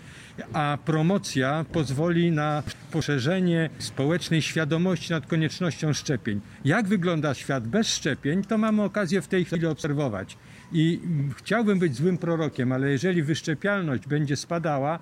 a 0.54 0.78
promocja 0.86 1.66
pozwoli 1.72 2.32
na 2.32 2.64
poszerzenie 2.92 3.70
społecznej 3.80 4.42
świadomości 4.42 5.12
nad 5.12 5.28
koniecznością 5.28 5.94
szczepień. 5.94 6.42
Jak 6.66 6.88
wygląda 6.88 7.34
świat 7.34 7.68
bez 7.68 7.88
szczepień, 7.88 8.44
to 8.44 8.58
mamy 8.58 8.84
okazję 8.84 9.22
w 9.22 9.28
tej 9.28 9.46
chwili 9.46 9.66
obserwować. 9.66 10.38
I 10.72 11.00
chciałbym 11.38 11.80
być 11.80 11.96
złym 11.96 12.18
prorokiem, 12.18 12.72
ale 12.72 12.90
jeżeli 12.90 13.24
wyszczepialność 13.24 14.08
będzie 14.08 14.36
spadała, 14.36 15.00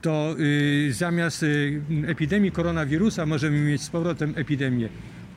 to 0.00 0.34
y, 0.38 0.92
zamiast 0.92 1.42
y, 1.42 1.82
epidemii 2.06 2.52
koronawirusa 2.52 3.26
możemy 3.26 3.60
mieć 3.60 3.82
z 3.82 3.90
powrotem 3.90 4.32
epidemię 4.36 4.88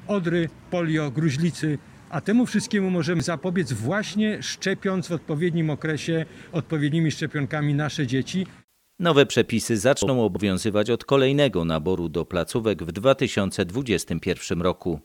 odry, 0.08 0.50
polio, 0.72 1.12
gruźlicy, 1.12 1.78
a 2.10 2.22
temu 2.22 2.46
wszystkiemu 2.46 2.90
możemy 2.90 3.22
zapobiec 3.22 3.74
właśnie 3.74 4.44
szczepiąc 4.44 5.08
w 5.08 5.12
odpowiednim 5.12 5.70
okresie 5.70 6.26
odpowiednimi 6.52 7.12
szczepionkami 7.12 7.74
nasze 7.74 8.08
dzieci. 8.08 8.48
Nowe 9.00 9.26
przepisy 9.26 9.78
zaczną 9.78 10.26
obowiązywać 10.26 10.90
od 10.90 11.06
kolejnego 11.06 11.66
naboru 11.66 12.10
do 12.10 12.26
placówek 12.26 12.84
w 12.84 12.92
2021 12.92 14.62
roku. 14.62 15.00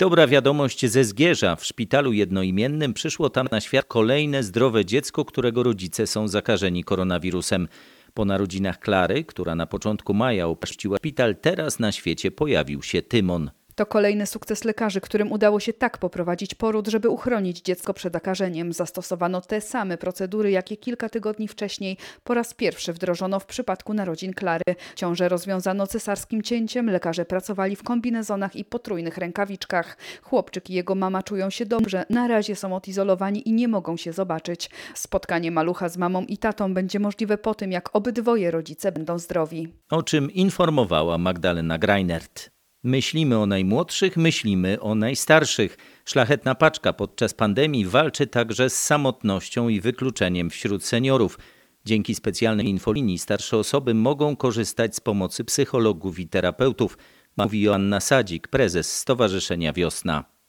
Dobra 0.00 0.26
wiadomość 0.26 0.86
ze 0.86 1.04
Zgierza. 1.04 1.56
W 1.56 1.64
szpitalu 1.64 2.12
jednoimiennym 2.12 2.94
przyszło 2.94 3.30
tam 3.30 3.48
na 3.50 3.60
świat 3.60 3.84
kolejne 3.84 4.42
zdrowe 4.42 4.84
dziecko, 4.84 5.24
którego 5.24 5.62
rodzice 5.62 6.06
są 6.06 6.28
zakażeni 6.28 6.84
koronawirusem. 6.84 7.68
Po 8.14 8.24
narodzinach 8.24 8.78
Klary, 8.78 9.24
która 9.24 9.54
na 9.54 9.66
początku 9.66 10.14
maja 10.14 10.46
opuściła 10.46 10.96
szpital, 10.96 11.36
teraz 11.36 11.78
na 11.78 11.92
świecie 11.92 12.30
pojawił 12.30 12.82
się 12.82 13.02
Tymon. 13.02 13.50
To 13.80 13.86
kolejny 13.86 14.26
sukces 14.26 14.64
lekarzy, 14.64 15.00
którym 15.00 15.32
udało 15.32 15.60
się 15.60 15.72
tak 15.72 15.98
poprowadzić 15.98 16.54
poród, 16.54 16.88
żeby 16.88 17.08
uchronić 17.08 17.60
dziecko 17.60 17.94
przed 17.94 18.12
zakażeniem. 18.12 18.72
Zastosowano 18.72 19.40
te 19.40 19.60
same 19.60 19.98
procedury, 19.98 20.50
jakie 20.50 20.76
kilka 20.76 21.08
tygodni 21.08 21.48
wcześniej 21.48 21.96
po 22.24 22.34
raz 22.34 22.54
pierwszy 22.54 22.92
wdrożono 22.92 23.40
w 23.40 23.46
przypadku 23.46 23.94
narodzin 23.94 24.34
Klary. 24.34 24.64
Ciążę 24.94 25.28
rozwiązano 25.28 25.86
cesarskim 25.86 26.42
cięciem, 26.42 26.90
lekarze 26.90 27.24
pracowali 27.24 27.76
w 27.76 27.82
kombinezonach 27.82 28.56
i 28.56 28.64
potrójnych 28.64 29.18
rękawiczkach. 29.18 29.96
Chłopczyk 30.22 30.70
i 30.70 30.74
jego 30.74 30.94
mama 30.94 31.22
czują 31.22 31.50
się 31.50 31.66
dobrze, 31.66 32.04
na 32.10 32.28
razie 32.28 32.56
są 32.56 32.76
odizolowani 32.76 33.48
i 33.48 33.52
nie 33.52 33.68
mogą 33.68 33.96
się 33.96 34.12
zobaczyć. 34.12 34.70
Spotkanie 34.94 35.50
malucha 35.50 35.88
z 35.88 35.96
mamą 35.96 36.22
i 36.22 36.38
tatą 36.38 36.74
będzie 36.74 36.98
możliwe 36.98 37.38
po 37.38 37.54
tym, 37.54 37.72
jak 37.72 37.96
obydwoje 37.96 38.50
rodzice 38.50 38.92
będą 38.92 39.18
zdrowi. 39.18 39.68
O 39.90 40.02
czym 40.02 40.30
informowała 40.30 41.18
Magdalena 41.18 41.78
Greinert. 41.78 42.59
Myślimy 42.82 43.38
o 43.38 43.46
najmłodszych, 43.46 44.16
myślimy 44.16 44.80
o 44.80 44.94
najstarszych. 44.94 45.76
Szlachetna 46.04 46.54
paczka 46.54 46.92
podczas 46.92 47.34
pandemii 47.34 47.84
walczy 47.84 48.26
także 48.26 48.70
z 48.70 48.82
samotnością 48.82 49.68
i 49.68 49.80
wykluczeniem 49.80 50.50
wśród 50.50 50.84
seniorów. 50.84 51.38
Dzięki 51.84 52.14
specjalnej 52.14 52.66
infolinii 52.66 53.18
starsze 53.18 53.56
osoby 53.56 53.94
mogą 53.94 54.36
korzystać 54.36 54.96
z 54.96 55.00
pomocy 55.00 55.44
psychologów 55.44 56.18
i 56.18 56.28
terapeutów, 56.28 56.98
mówi 57.36 57.62
Joanna 57.62 58.00
Sadzik, 58.00 58.48
prezes 58.48 58.96
Stowarzyszenia 58.96 59.72
Wiosna. 59.72 60.39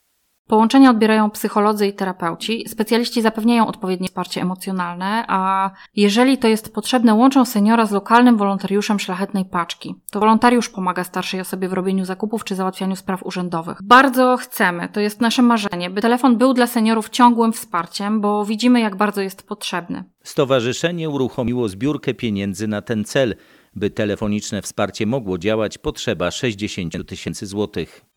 Połączenia 0.47 0.89
odbierają 0.89 1.29
psycholodzy 1.29 1.87
i 1.87 1.93
terapeuci. 1.93 2.69
Specjaliści 2.69 3.21
zapewniają 3.21 3.67
odpowiednie 3.67 4.07
wsparcie 4.07 4.41
emocjonalne, 4.41 5.25
a 5.27 5.71
jeżeli 5.95 6.37
to 6.37 6.47
jest 6.47 6.73
potrzebne, 6.73 7.13
łączą 7.13 7.45
seniora 7.45 7.85
z 7.85 7.91
lokalnym 7.91 8.37
wolontariuszem 8.37 8.99
szlachetnej 8.99 9.45
paczki. 9.45 9.95
To 10.11 10.19
wolontariusz 10.19 10.69
pomaga 10.69 11.03
starszej 11.03 11.41
osobie 11.41 11.67
w 11.67 11.73
robieniu 11.73 12.05
zakupów 12.05 12.43
czy 12.43 12.55
załatwianiu 12.55 12.95
spraw 12.95 13.25
urzędowych. 13.25 13.77
Bardzo 13.83 14.37
chcemy, 14.37 14.89
to 14.89 14.99
jest 14.99 15.21
nasze 15.21 15.41
marzenie, 15.41 15.89
by 15.89 16.01
telefon 16.01 16.37
był 16.37 16.53
dla 16.53 16.67
seniorów 16.67 17.09
ciągłym 17.09 17.53
wsparciem, 17.53 18.21
bo 18.21 18.45
widzimy, 18.45 18.79
jak 18.79 18.95
bardzo 18.95 19.21
jest 19.21 19.47
potrzebny. 19.47 20.03
Stowarzyszenie 20.23 21.09
uruchomiło 21.09 21.69
zbiórkę 21.69 22.13
pieniędzy 22.13 22.67
na 22.67 22.81
ten 22.81 23.03
cel. 23.03 23.35
By 23.75 23.89
telefoniczne 23.89 24.61
wsparcie 24.61 25.05
mogło 25.05 25.37
działać, 25.37 25.77
potrzeba 25.77 26.31
60 26.31 27.07
tysięcy 27.07 27.45
złotych. 27.45 28.10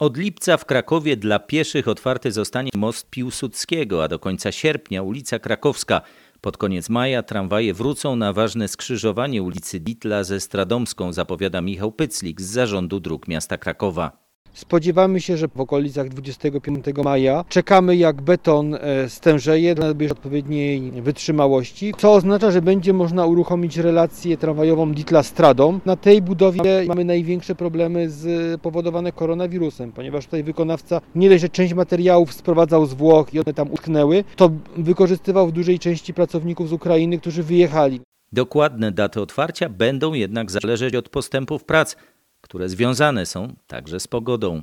Od 0.00 0.16
lipca 0.16 0.56
w 0.56 0.64
Krakowie 0.64 1.16
dla 1.16 1.38
pieszych 1.38 1.88
otwarty 1.88 2.32
zostanie 2.32 2.70
most 2.76 3.10
Piłsudskiego, 3.10 4.04
a 4.04 4.08
do 4.08 4.18
końca 4.18 4.52
sierpnia 4.52 5.02
ulica 5.02 5.38
Krakowska. 5.38 6.00
Pod 6.40 6.56
koniec 6.56 6.88
maja 6.88 7.22
tramwaje 7.22 7.74
wrócą 7.74 8.16
na 8.16 8.32
ważne 8.32 8.68
skrzyżowanie 8.68 9.42
ulicy 9.42 9.80
Ditla 9.80 10.24
ze 10.24 10.40
Stradomską, 10.40 11.12
zapowiada 11.12 11.60
Michał 11.60 11.92
Pyclik 11.92 12.40
z 12.40 12.44
Zarządu 12.44 13.00
Dróg 13.00 13.28
Miasta 13.28 13.58
Krakowa. 13.58 14.29
Spodziewamy 14.52 15.20
się, 15.20 15.36
że 15.36 15.48
w 15.48 15.60
okolicach 15.60 16.08
25 16.08 16.84
maja 17.04 17.44
czekamy 17.48 17.96
jak 17.96 18.22
beton 18.22 18.76
stężeje, 19.08 19.74
nabierze 19.74 20.12
odpowiedniej 20.12 20.80
wytrzymałości, 20.80 21.94
co 21.98 22.12
oznacza, 22.12 22.50
że 22.50 22.62
będzie 22.62 22.92
można 22.92 23.26
uruchomić 23.26 23.76
relację 23.76 24.36
tramwajową 24.36 24.92
Ditla-Stradą. 24.92 25.78
Na 25.86 25.96
tej 25.96 26.22
budowie 26.22 26.84
mamy 26.88 27.04
największe 27.04 27.54
problemy 27.54 28.10
z, 28.10 28.60
powodowane 28.60 29.12
koronawirusem, 29.12 29.92
ponieważ 29.92 30.24
tutaj 30.24 30.42
wykonawca 30.42 31.00
nie 31.14 31.28
dość, 31.28 31.40
że 31.40 31.48
część 31.48 31.74
materiałów 31.74 32.32
sprowadzał 32.32 32.86
z 32.86 32.94
Włoch 32.94 33.34
i 33.34 33.40
one 33.40 33.54
tam 33.54 33.72
utknęły, 33.72 34.24
to 34.36 34.50
wykorzystywał 34.76 35.46
w 35.46 35.52
dużej 35.52 35.78
części 35.78 36.14
pracowników 36.14 36.68
z 36.68 36.72
Ukrainy, 36.72 37.18
którzy 37.18 37.42
wyjechali. 37.42 38.00
Dokładne 38.32 38.92
daty 38.92 39.20
otwarcia 39.20 39.68
będą 39.68 40.14
jednak 40.14 40.50
zależeć 40.50 40.94
od 40.94 41.08
postępów 41.08 41.64
prac 41.64 41.96
które 42.40 42.68
związane 42.68 43.26
są 43.26 43.54
także 43.66 44.00
z 44.00 44.08
pogodą. 44.08 44.62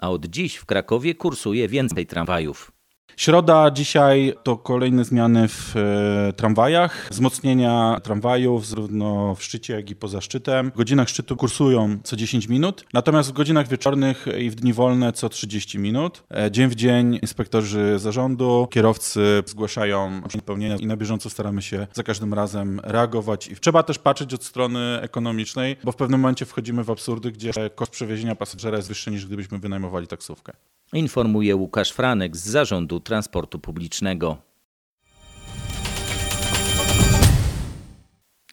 A 0.00 0.10
od 0.10 0.26
dziś 0.26 0.56
w 0.56 0.64
Krakowie 0.64 1.14
kursuje 1.14 1.68
więcej 1.68 2.06
tramwajów. 2.06 2.72
Środa 3.16 3.70
dzisiaj 3.70 4.34
to 4.42 4.56
kolejne 4.56 5.04
zmiany 5.04 5.48
w 5.48 5.76
e, 5.76 6.32
tramwajach, 6.32 7.08
wzmocnienia 7.10 8.00
tramwajów 8.02 8.66
zarówno 8.66 9.34
w 9.34 9.42
szczycie, 9.42 9.74
jak 9.74 9.90
i 9.90 9.96
poza 9.96 10.20
szczytem. 10.20 10.70
W 10.70 10.76
godzinach 10.76 11.08
szczytu 11.08 11.36
kursują 11.36 11.98
co 12.04 12.16
10 12.16 12.48
minut, 12.48 12.84
natomiast 12.92 13.30
w 13.30 13.32
godzinach 13.32 13.68
wieczornych 13.68 14.26
i 14.38 14.50
w 14.50 14.54
dni 14.54 14.72
wolne 14.72 15.12
co 15.12 15.28
30 15.28 15.78
minut. 15.78 16.22
E, 16.30 16.50
dzień 16.50 16.68
w 16.68 16.74
dzień 16.74 17.18
inspektorzy 17.22 17.98
zarządu, 17.98 18.68
kierowcy 18.70 19.42
zgłaszają 19.46 20.22
pełnienia 20.46 20.76
i 20.76 20.86
na 20.86 20.96
bieżąco 20.96 21.30
staramy 21.30 21.62
się 21.62 21.86
za 21.92 22.02
każdym 22.02 22.34
razem 22.34 22.80
reagować. 22.84 23.48
I 23.48 23.56
trzeba 23.56 23.82
też 23.82 23.98
patrzeć 23.98 24.34
od 24.34 24.44
strony 24.44 24.98
ekonomicznej, 25.00 25.76
bo 25.84 25.92
w 25.92 25.96
pewnym 25.96 26.20
momencie 26.20 26.46
wchodzimy 26.46 26.84
w 26.84 26.90
absurdy, 26.90 27.32
gdzie 27.32 27.50
koszt 27.74 27.92
przewiezienia 27.92 28.34
pasażera 28.34 28.76
jest 28.76 28.88
wyższy 28.88 29.10
niż 29.10 29.26
gdybyśmy 29.26 29.58
wynajmowali 29.58 30.06
taksówkę. 30.06 30.52
Informuje 30.92 31.56
Łukasz 31.56 31.90
Franek 31.90 32.36
z 32.36 32.44
Zarządu 32.44 33.00
Transportu 33.04 33.58
Publicznego. 33.58 34.36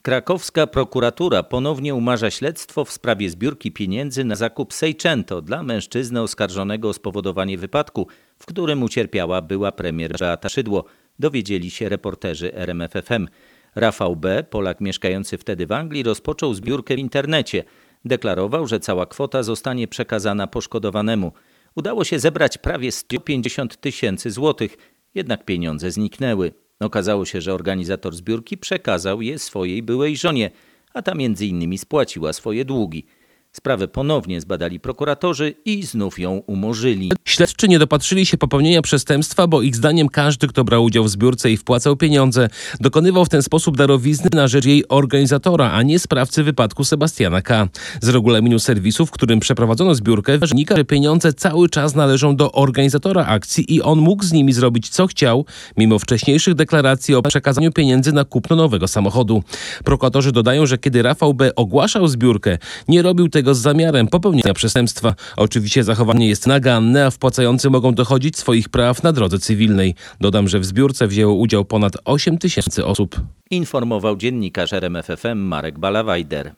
Krakowska 0.01 0.67
prokuratura 0.67 1.43
ponownie 1.43 1.95
umarza 1.95 2.31
śledztwo 2.31 2.85
w 2.85 2.91
sprawie 2.91 3.29
zbiórki 3.29 3.71
pieniędzy 3.71 4.23
na 4.23 4.35
zakup 4.35 4.73
Seicento 4.73 5.41
dla 5.41 5.63
mężczyzny 5.63 6.21
oskarżonego 6.21 6.89
o 6.89 6.93
spowodowanie 6.93 7.57
wypadku, 7.57 8.07
w 8.39 8.45
którym 8.45 8.83
ucierpiała 8.83 9.41
była 9.41 9.71
premier 9.71 10.17
Beata 10.19 10.49
Szydło, 10.49 10.85
dowiedzieli 11.19 11.71
się 11.71 11.89
reporterzy 11.89 12.53
RMFFM. 12.55 13.27
Rafał 13.75 14.15
B., 14.15 14.43
Polak 14.49 14.81
mieszkający 14.81 15.37
wtedy 15.37 15.67
w 15.67 15.71
Anglii, 15.71 16.03
rozpoczął 16.03 16.53
zbiórkę 16.53 16.95
w 16.95 16.99
internecie. 16.99 17.63
Deklarował, 18.05 18.67
że 18.67 18.79
cała 18.79 19.05
kwota 19.05 19.43
zostanie 19.43 19.87
przekazana 19.87 20.47
poszkodowanemu. 20.47 21.31
Udało 21.75 22.03
się 22.03 22.19
zebrać 22.19 22.57
prawie 22.57 22.91
150 22.91 23.81
tysięcy 23.81 24.31
złotych, 24.31 24.77
jednak 25.15 25.45
pieniądze 25.45 25.91
zniknęły. 25.91 26.53
Okazało 26.79 27.25
się, 27.25 27.41
że 27.41 27.53
organizator 27.53 28.15
zbiórki 28.15 28.57
przekazał 28.57 29.21
je 29.21 29.39
swojej 29.39 29.83
byłej 29.83 30.17
żonie, 30.17 30.51
a 30.93 31.01
ta 31.01 31.15
między 31.15 31.45
innymi 31.45 31.77
spłaciła 31.77 32.33
swoje 32.33 32.65
długi. 32.65 33.05
Sprawę 33.53 33.87
ponownie 33.87 34.41
zbadali 34.41 34.79
prokuratorzy 34.79 35.53
i 35.65 35.83
znów 35.83 36.19
ją 36.19 36.31
umorzyli. 36.47 37.11
Śledczy 37.25 37.67
nie 37.67 37.79
dopatrzyli 37.79 38.25
się 38.25 38.37
popełnienia 38.37 38.81
przestępstwa, 38.81 39.47
bo 39.47 39.61
ich 39.61 39.75
zdaniem 39.75 40.09
każdy, 40.09 40.47
kto 40.47 40.63
brał 40.63 40.83
udział 40.83 41.03
w 41.03 41.09
zbiórce 41.09 41.51
i 41.51 41.57
wpłacał 41.57 41.95
pieniądze, 41.95 42.47
dokonywał 42.79 43.25
w 43.25 43.29
ten 43.29 43.41
sposób 43.41 43.77
darowizny 43.77 44.29
na 44.33 44.47
rzecz 44.47 44.65
jej 44.65 44.87
organizatora, 44.87 45.71
a 45.71 45.81
nie 45.81 45.99
sprawcy 45.99 46.43
wypadku 46.43 46.83
Sebastiana 46.83 47.41
K. 47.41 47.67
Z 48.01 48.09
regulaminu 48.09 48.59
serwisu, 48.59 49.05
w 49.05 49.11
którym 49.11 49.39
przeprowadzono 49.39 49.95
zbiórkę, 49.95 50.37
wynika, 50.37 50.75
że 50.75 50.85
pieniądze 50.85 51.33
cały 51.33 51.69
czas 51.69 51.95
należą 51.95 52.35
do 52.35 52.51
organizatora 52.51 53.25
akcji 53.25 53.75
i 53.75 53.81
on 53.81 53.99
mógł 53.99 54.23
z 54.23 54.31
nimi 54.31 54.53
zrobić 54.53 54.89
co 54.89 55.07
chciał, 55.07 55.45
mimo 55.77 55.99
wcześniejszych 55.99 56.55
deklaracji 56.55 57.15
o 57.15 57.21
przekazaniu 57.21 57.71
pieniędzy 57.71 58.11
na 58.11 58.25
kupno 58.25 58.55
nowego 58.55 58.87
samochodu. 58.87 59.43
Prokuratorzy 59.83 60.31
dodają, 60.31 60.65
że 60.65 60.77
kiedy 60.77 61.01
Rafał 61.01 61.33
B. 61.33 61.55
ogłaszał 61.55 62.07
zbiórkę, 62.07 62.57
nie 62.87 63.01
robił 63.01 63.29
tego 63.29 63.40
z 63.43 63.57
zamiarem 63.57 64.07
popełnienia 64.07 64.53
przestępstwa. 64.53 65.15
Oczywiście 65.37 65.83
zachowanie 65.83 66.27
jest 66.27 66.47
naganne, 66.47 67.05
a 67.05 67.11
wpłacający 67.11 67.69
mogą 67.69 67.93
dochodzić 67.93 68.37
swoich 68.37 68.69
praw 68.69 69.03
na 69.03 69.13
drodze 69.13 69.39
cywilnej. 69.39 69.95
Dodam, 70.19 70.47
że 70.47 70.59
w 70.59 70.65
zbiórce 70.65 71.07
wzięło 71.07 71.33
udział 71.33 71.65
ponad 71.65 71.93
8 72.05 72.37
tysięcy 72.37 72.85
osób. 72.85 73.21
Informował 73.51 74.17
dziennikarz 74.17 74.73
RMFFM 74.73 75.37
Marek 75.37 75.79
Balawajder. 75.79 76.53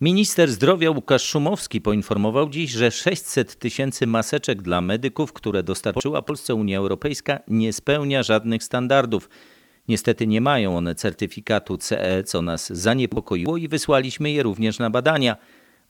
Minister 0.00 0.50
zdrowia 0.50 0.90
Łukasz 0.90 1.22
Szumowski 1.22 1.80
poinformował 1.80 2.48
dziś, 2.50 2.70
że 2.70 2.90
600 2.90 3.58
tysięcy 3.58 4.06
maseczek 4.06 4.62
dla 4.62 4.80
medyków, 4.80 5.32
które 5.32 5.62
dostarczyła 5.62 6.22
Polsce 6.22 6.54
Unia 6.54 6.78
Europejska, 6.78 7.40
nie 7.48 7.72
spełnia 7.72 8.22
żadnych 8.22 8.64
standardów. 8.64 9.28
Niestety 9.88 10.26
nie 10.26 10.40
mają 10.40 10.76
one 10.76 10.94
certyfikatu 10.94 11.78
CE, 11.78 12.24
co 12.24 12.42
nas 12.42 12.72
zaniepokoiło 12.72 13.56
i 13.56 13.68
wysłaliśmy 13.68 14.30
je 14.30 14.42
również 14.42 14.78
na 14.78 14.90
badania. 14.90 15.36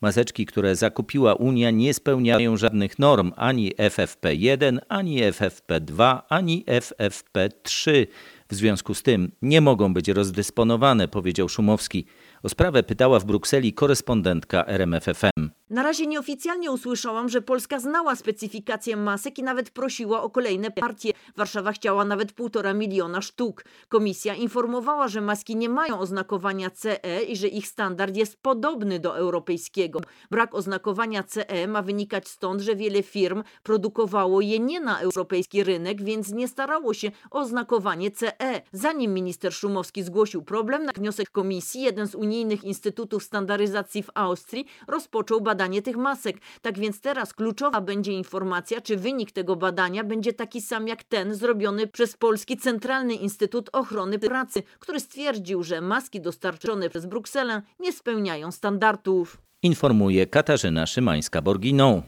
Maseczki, 0.00 0.46
które 0.46 0.76
zakupiła 0.76 1.34
Unia, 1.34 1.70
nie 1.70 1.94
spełniają 1.94 2.56
żadnych 2.56 2.98
norm 2.98 3.32
ani 3.36 3.72
FFP1, 3.72 4.78
ani 4.88 5.22
FFP2, 5.22 6.20
ani 6.28 6.64
FFP3. 6.64 8.06
W 8.48 8.54
związku 8.54 8.94
z 8.94 9.02
tym 9.02 9.32
nie 9.42 9.60
mogą 9.60 9.94
być 9.94 10.08
rozdysponowane, 10.08 11.08
powiedział 11.08 11.48
Szumowski. 11.48 12.06
O 12.42 12.48
sprawę 12.48 12.82
pytała 12.82 13.20
w 13.20 13.24
Brukseli 13.24 13.72
korespondentka 13.72 14.66
RMFFM. 14.66 15.50
Na 15.74 15.82
razie 15.82 16.06
nieoficjalnie 16.06 16.70
usłyszałam, 16.70 17.28
że 17.28 17.42
Polska 17.42 17.78
znała 17.80 18.16
specyfikację 18.16 18.96
masek 18.96 19.38
i 19.38 19.42
nawet 19.42 19.70
prosiła 19.70 20.22
o 20.22 20.30
kolejne 20.30 20.70
partie. 20.70 21.10
Warszawa 21.36 21.72
chciała 21.72 22.04
nawet 22.04 22.32
półtora 22.32 22.74
miliona 22.74 23.22
sztuk. 23.22 23.64
Komisja 23.88 24.34
informowała, 24.34 25.08
że 25.08 25.20
maski 25.20 25.56
nie 25.56 25.68
mają 25.68 25.98
oznakowania 25.98 26.70
CE 26.70 27.22
i 27.28 27.36
że 27.36 27.48
ich 27.48 27.66
standard 27.66 28.16
jest 28.16 28.36
podobny 28.42 29.00
do 29.00 29.16
europejskiego. 29.16 30.00
Brak 30.30 30.54
oznakowania 30.54 31.22
CE 31.22 31.66
ma 31.68 31.82
wynikać 31.82 32.28
stąd, 32.28 32.60
że 32.60 32.76
wiele 32.76 33.02
firm 33.02 33.42
produkowało 33.62 34.40
je 34.40 34.58
nie 34.58 34.80
na 34.80 35.00
europejski 35.00 35.64
rynek, 35.64 36.02
więc 36.02 36.32
nie 36.32 36.48
starało 36.48 36.94
się 36.94 37.10
o 37.30 37.38
oznakowanie 37.38 38.10
CE. 38.10 38.62
Zanim 38.72 39.14
minister 39.14 39.54
Szumowski 39.54 40.02
zgłosił 40.02 40.42
problem, 40.42 40.84
na 40.84 40.92
wniosek 40.92 41.30
komisji 41.30 41.82
jeden 41.82 42.06
z 42.06 42.14
unijnych 42.14 42.64
instytutów 42.64 43.22
standaryzacji 43.22 44.02
w 44.02 44.10
Austrii 44.14 44.66
rozpoczął 44.88 45.40
badanie 45.64 45.82
tych 45.82 45.96
masek. 45.96 46.36
Tak 46.62 46.78
więc 46.78 47.00
teraz 47.00 47.32
kluczowa 47.32 47.80
będzie 47.80 48.12
informacja, 48.12 48.80
czy 48.80 48.96
wynik 48.96 49.32
tego 49.32 49.56
badania 49.56 50.04
będzie 50.04 50.32
taki 50.32 50.60
sam 50.60 50.88
jak 50.88 51.04
ten 51.04 51.34
zrobiony 51.34 51.86
przez 51.86 52.16
Polski 52.16 52.56
Centralny 52.56 53.14
Instytut 53.14 53.70
Ochrony 53.72 54.18
Pracy, 54.18 54.62
który 54.78 55.00
stwierdził, 55.00 55.62
że 55.62 55.80
maski 55.80 56.20
dostarczone 56.20 56.90
przez 56.90 57.06
Brukselę 57.06 57.62
nie 57.80 57.92
spełniają 57.92 58.52
standardów. 58.52 59.38
Informuje 59.62 60.26
Katarzyna 60.26 60.84
Szymańska-Borginą. 60.84 62.02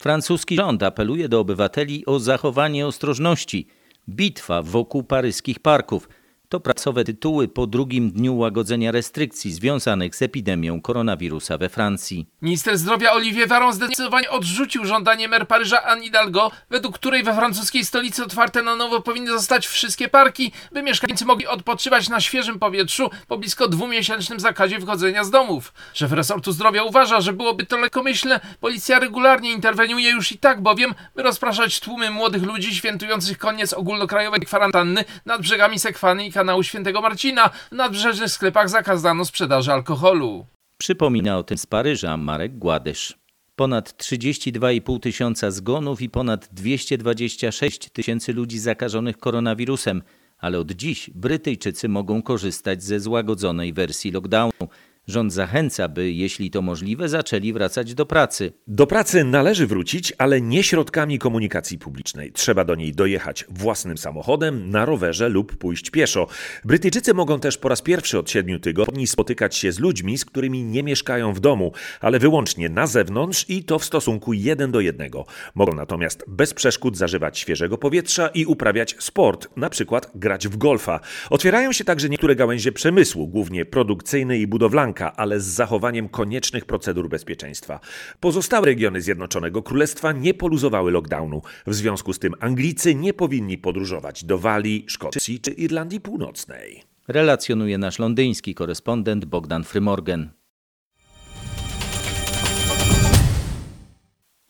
Francuski 0.00 0.56
rząd 0.56 0.82
apeluje 0.82 1.28
do 1.28 1.40
obywateli 1.40 2.06
o 2.06 2.18
zachowanie 2.18 2.86
ostrożności. 2.86 3.66
Bitwa 4.08 4.62
wokół 4.62 5.02
paryskich 5.02 5.60
parków. 5.60 6.08
To 6.50 6.60
pracowe 6.60 7.04
tytuły 7.04 7.48
po 7.48 7.66
drugim 7.66 8.10
dniu 8.10 8.36
łagodzenia 8.36 8.92
restrykcji 8.92 9.52
związanych 9.52 10.16
z 10.16 10.22
epidemią 10.22 10.80
koronawirusa 10.80 11.58
we 11.58 11.68
Francji. 11.68 12.26
Minister 12.42 12.78
zdrowia 12.78 13.12
Olivier 13.12 13.48
Varon 13.48 13.72
zdecydowanie 13.72 14.30
odrzucił 14.30 14.84
żądanie 14.84 15.28
mer 15.28 15.48
Paryża 15.48 15.82
Anne 15.82 16.02
Hidalgo, 16.02 16.50
według 16.70 16.94
której 16.94 17.22
we 17.22 17.34
francuskiej 17.34 17.84
stolicy 17.84 18.24
otwarte 18.24 18.62
na 18.62 18.76
nowo 18.76 19.00
powinny 19.00 19.30
zostać 19.30 19.66
wszystkie 19.66 20.08
parki, 20.08 20.52
by 20.72 20.82
mieszkańcy 20.82 21.24
mogli 21.24 21.46
odpoczywać 21.46 22.08
na 22.08 22.20
świeżym 22.20 22.58
powietrzu 22.58 23.10
po 23.26 23.38
blisko 23.38 23.68
dwumiesięcznym 23.68 24.40
zakazie 24.40 24.78
wychodzenia 24.78 25.24
z 25.24 25.30
domów. 25.30 25.72
Szef 25.92 26.12
resortu 26.12 26.52
zdrowia 26.52 26.82
uważa, 26.82 27.20
że 27.20 27.32
byłoby 27.32 27.66
to 27.66 27.78
lekkomyślne. 27.78 28.40
Policja 28.60 28.98
regularnie 28.98 29.52
interweniuje 29.52 30.10
już 30.10 30.32
i 30.32 30.38
tak 30.38 30.62
bowiem, 30.62 30.94
by 31.16 31.22
rozpraszać 31.22 31.80
tłumy 31.80 32.10
młodych 32.10 32.42
ludzi 32.42 32.74
świętujących 32.74 33.38
koniec 33.38 33.72
ogólnokrajowej 33.72 34.40
kwarantanny 34.40 35.04
nad 35.26 35.42
brzegami 35.42 35.78
Sekwany 35.78 36.26
i 36.26 36.37
kanału 36.38 36.62
Świętego 36.62 37.00
Marcina. 37.00 37.48
W 37.48 37.72
nadbrzeżnych 37.72 38.30
sklepach 38.30 38.68
zakazano 38.68 39.24
sprzedaży 39.24 39.72
alkoholu. 39.72 40.46
Przypomina 40.78 41.38
o 41.38 41.42
tym 41.42 41.58
z 41.58 41.66
Paryża 41.66 42.16
Marek 42.16 42.58
Gładysz. 42.58 43.18
Ponad 43.56 43.92
32,5 44.02 45.00
tysiąca 45.00 45.50
zgonów 45.50 46.02
i 46.02 46.10
ponad 46.10 46.48
226 46.52 47.90
tysięcy 47.90 48.32
ludzi 48.32 48.58
zakażonych 48.58 49.18
koronawirusem, 49.18 50.02
ale 50.38 50.58
od 50.58 50.70
dziś 50.72 51.10
Brytyjczycy 51.14 51.88
mogą 51.88 52.22
korzystać 52.22 52.82
ze 52.82 53.00
złagodzonej 53.00 53.72
wersji 53.72 54.10
lockdownu. 54.10 54.68
Rząd 55.08 55.32
zachęca, 55.32 55.88
by, 55.88 56.12
jeśli 56.12 56.50
to 56.50 56.62
możliwe, 56.62 57.08
zaczęli 57.08 57.52
wracać 57.52 57.94
do 57.94 58.06
pracy. 58.06 58.52
Do 58.66 58.86
pracy 58.86 59.24
należy 59.24 59.66
wrócić, 59.66 60.12
ale 60.18 60.40
nie 60.40 60.62
środkami 60.62 61.18
komunikacji 61.18 61.78
publicznej. 61.78 62.32
Trzeba 62.32 62.64
do 62.64 62.74
niej 62.74 62.92
dojechać 62.92 63.44
własnym 63.48 63.98
samochodem, 63.98 64.70
na 64.70 64.84
rowerze 64.84 65.28
lub 65.28 65.56
pójść 65.56 65.90
pieszo. 65.90 66.26
Brytyjczycy 66.64 67.14
mogą 67.14 67.40
też 67.40 67.58
po 67.58 67.68
raz 67.68 67.82
pierwszy 67.82 68.18
od 68.18 68.30
siedmiu 68.30 68.58
tygodni 68.58 69.06
spotykać 69.06 69.56
się 69.56 69.72
z 69.72 69.78
ludźmi, 69.78 70.18
z 70.18 70.24
którymi 70.24 70.64
nie 70.64 70.82
mieszkają 70.82 71.32
w 71.32 71.40
domu, 71.40 71.72
ale 72.00 72.18
wyłącznie 72.18 72.68
na 72.68 72.86
zewnątrz 72.86 73.44
i 73.48 73.64
to 73.64 73.78
w 73.78 73.84
stosunku 73.84 74.32
jeden 74.32 74.72
do 74.72 74.80
jednego. 74.80 75.26
Mogą 75.54 75.74
natomiast 75.74 76.24
bez 76.26 76.54
przeszkód 76.54 76.96
zażywać 76.96 77.38
świeżego 77.38 77.78
powietrza 77.78 78.28
i 78.28 78.46
uprawiać 78.46 78.96
sport, 78.98 79.48
na 79.56 79.70
przykład 79.70 80.10
grać 80.14 80.48
w 80.48 80.56
golfa. 80.56 81.00
Otwierają 81.30 81.72
się 81.72 81.84
także 81.84 82.08
niektóre 82.08 82.36
gałęzie 82.36 82.72
przemysłu, 82.72 83.28
głównie 83.28 83.64
produkcyjny 83.64 84.38
i 84.38 84.46
budowlanka 84.46 84.97
ale 85.06 85.40
z 85.40 85.44
zachowaniem 85.44 86.08
koniecznych 86.08 86.64
procedur 86.64 87.08
bezpieczeństwa. 87.08 87.80
Pozostałe 88.20 88.66
regiony 88.66 89.02
Zjednoczonego 89.02 89.62
Królestwa 89.62 90.12
nie 90.12 90.34
poluzowały 90.34 90.90
lockdownu. 90.90 91.42
W 91.66 91.74
związku 91.74 92.12
z 92.12 92.18
tym 92.18 92.34
Anglicy 92.40 92.94
nie 92.94 93.14
powinni 93.14 93.58
podróżować 93.58 94.24
do 94.24 94.38
Walii, 94.38 94.84
Szkocji 94.88 95.40
czy 95.40 95.50
Irlandii 95.50 96.00
Północnej. 96.00 96.82
Relacjonuje 97.08 97.78
nasz 97.78 97.98
londyński 97.98 98.54
korespondent 98.54 99.24
Bogdan 99.24 99.64
Frymorgan. 99.64 100.30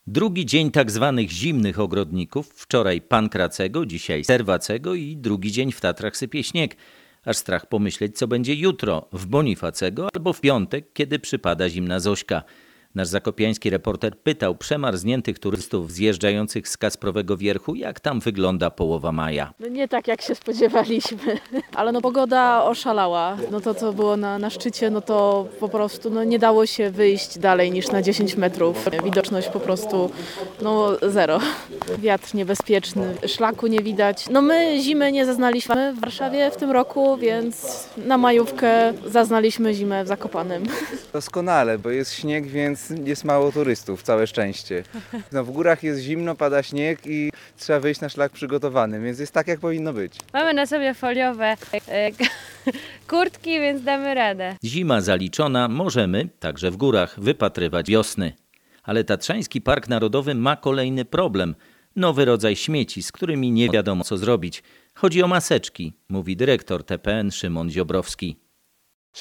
Drugi 0.07 0.45
dzień 0.45 0.71
tak 0.71 0.91
zwanych 0.91 1.29
zimnych 1.29 1.79
ogrodników, 1.79 2.47
wczoraj 2.55 3.01
Pankracego, 3.01 3.85
dzisiaj 3.85 4.23
Serwacego 4.23 4.95
i 4.95 5.17
drugi 5.17 5.51
dzień 5.51 5.71
w 5.71 5.81
Tatrach 5.81 6.17
sypie 6.17 6.43
śnieg. 6.43 6.75
Aż 7.25 7.37
strach 7.37 7.65
pomyśleć, 7.65 8.17
co 8.17 8.27
będzie 8.27 8.55
jutro, 8.55 9.07
w 9.11 9.25
Bonifacego 9.25 10.09
albo 10.15 10.33
w 10.33 10.41
piątek, 10.41 10.93
kiedy 10.93 11.19
przypada 11.19 11.69
zimna 11.69 11.99
Zośka. 11.99 12.43
Nasz 12.95 13.07
zakopiański 13.07 13.69
reporter 13.69 14.17
pytał 14.17 14.55
przemarzniętych 14.55 15.39
turystów 15.39 15.91
zjeżdżających 15.91 16.67
z 16.67 16.77
Kasprowego 16.77 17.37
Wierchu, 17.37 17.75
jak 17.75 17.99
tam 17.99 18.19
wygląda 18.19 18.71
połowa 18.71 19.11
maja. 19.11 19.53
No 19.59 19.67
nie 19.67 19.87
tak, 19.87 20.07
jak 20.07 20.21
się 20.21 20.35
spodziewaliśmy, 20.35 21.37
ale 21.75 21.91
no 21.91 22.01
pogoda 22.01 22.63
oszalała. 22.63 23.37
No 23.51 23.61
to, 23.61 23.73
co 23.73 23.93
było 23.93 24.17
na, 24.17 24.39
na 24.39 24.49
szczycie, 24.49 24.89
no 24.89 25.01
to 25.01 25.47
po 25.59 25.69
prostu 25.69 26.09
no 26.09 26.23
nie 26.23 26.39
dało 26.39 26.65
się 26.65 26.91
wyjść 26.91 27.39
dalej 27.39 27.71
niż 27.71 27.91
na 27.91 28.01
10 28.01 28.35
metrów. 28.35 28.85
Widoczność 29.03 29.47
po 29.47 29.59
prostu 29.59 30.11
no 30.61 30.97
zero. 31.01 31.39
Wiatr 31.97 32.35
niebezpieczny, 32.35 33.15
szlaku 33.27 33.67
nie 33.67 33.79
widać. 33.79 34.25
No 34.29 34.41
my 34.41 34.81
zimy 34.81 35.11
nie 35.11 35.25
zaznaliśmy 35.25 35.93
w 35.93 35.99
Warszawie 35.99 36.51
w 36.51 36.55
tym 36.55 36.71
roku, 36.71 37.17
więc 37.17 37.87
na 37.97 38.17
majówkę 38.17 38.93
zaznaliśmy 39.05 39.73
zimę 39.73 40.03
w 40.03 40.07
Zakopanem. 40.07 40.63
Doskonale, 41.13 41.79
bo 41.79 41.89
jest 41.89 42.13
śnieg, 42.13 42.47
więc 42.47 42.78
jest 43.05 43.23
mało 43.23 43.51
turystów, 43.51 44.03
całe 44.03 44.27
szczęście. 44.27 44.83
No, 45.31 45.43
w 45.43 45.51
górach 45.51 45.83
jest 45.83 46.01
zimno, 46.01 46.35
pada 46.35 46.63
śnieg 46.63 46.99
i 47.05 47.31
trzeba 47.57 47.79
wyjść 47.79 48.01
na 48.01 48.09
szlak 48.09 48.31
przygotowany, 48.31 49.01
więc 49.01 49.19
jest 49.19 49.31
tak, 49.33 49.47
jak 49.47 49.59
powinno 49.59 49.93
być. 49.93 50.13
Mamy 50.33 50.53
na 50.53 50.65
sobie 50.65 50.93
foliowe 50.93 51.57
e, 51.87 52.11
kurtki, 53.09 53.59
więc 53.59 53.83
damy 53.83 54.13
radę. 54.13 54.55
Zima 54.63 55.01
zaliczona, 55.01 55.67
możemy, 55.67 56.29
także 56.39 56.71
w 56.71 56.77
górach, 56.77 57.19
wypatrywać 57.19 57.87
wiosny. 57.87 58.33
Ale 58.83 59.03
Tatrzański 59.03 59.61
Park 59.61 59.87
Narodowy 59.87 60.35
ma 60.35 60.55
kolejny 60.55 61.05
problem. 61.05 61.55
Nowy 61.95 62.25
rodzaj 62.25 62.55
śmieci, 62.55 63.03
z 63.03 63.11
którymi 63.11 63.51
nie 63.51 63.69
wiadomo 63.69 64.03
co 64.03 64.17
zrobić. 64.17 64.63
Chodzi 64.93 65.23
o 65.23 65.27
maseczki, 65.27 65.93
mówi 66.09 66.35
dyrektor 66.35 66.83
TPN 66.83 67.31
Szymon 67.31 67.69
Ziobrowski. 67.69 68.48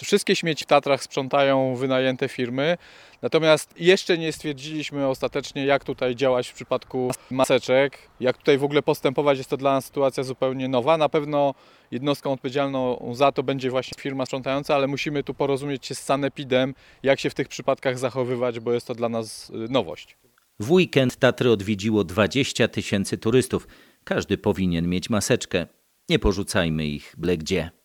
Wszystkie 0.05 0.37
śmieci 0.37 0.65
w 0.65 0.67
Tatrach 0.67 1.03
sprzątają 1.03 1.77
wynajęte 1.77 2.29
firmy, 2.29 2.79
natomiast 3.23 3.75
jeszcze 3.81 4.19
nie 4.19 4.33
stwierdziliśmy 4.33 5.07
ostatecznie, 5.07 5.65
jak 5.65 5.85
tutaj 5.85 6.17
działać 6.17 6.49
w 6.49 6.55
przypadku 6.55 7.11
maseczek, 7.31 7.99
jak 8.21 8.39
tutaj 8.39 8.59
w 8.59 8.65
ogóle 8.65 8.83
postępować. 8.83 9.39
Jest 9.39 9.51
to 9.51 9.57
dla 9.57 9.73
nas 9.73 9.85
sytuacja 9.85 10.23
zupełnie 10.23 10.69
nowa. 10.69 10.97
Na 10.97 11.09
pewno 11.09 11.55
jednostką 11.91 12.33
odpowiedzialną 12.33 13.13
za 13.15 13.33
to 13.33 13.43
będzie 13.43 13.71
właśnie 13.71 14.03
firma 14.03 14.27
sprzątająca, 14.27 14.75
ale 14.75 14.87
musimy 14.87 15.23
tu 15.23 15.35
porozumieć 15.35 15.87
się 15.87 15.95
z 15.95 15.99
Sanepidem, 15.99 16.75
jak 17.03 17.21
się 17.21 17.31
w 17.31 17.35
tych 17.35 17.49
przypadkach 17.49 17.99
zachowywać, 17.99 18.61
bo 18.61 18.73
jest 18.73 18.87
to 18.87 18.95
dla 18.95 19.09
nas 19.09 19.53
nowość. 19.69 20.17
W 20.61 20.73
weekend 20.73 21.17
Tatry 21.17 21.51
odwiedziło 21.51 22.05
20 22.05 22.69
tysięcy 22.69 23.19
turystów. 23.19 23.69
Każdy 24.05 24.39
powinien 24.39 24.89
mieć 24.89 25.11
maseczkę. 25.11 25.67
Nie 26.09 26.19
porzucajmy 26.19 26.87
ich 26.87 27.15
byle 27.19 27.37
gdzie. 27.37 27.78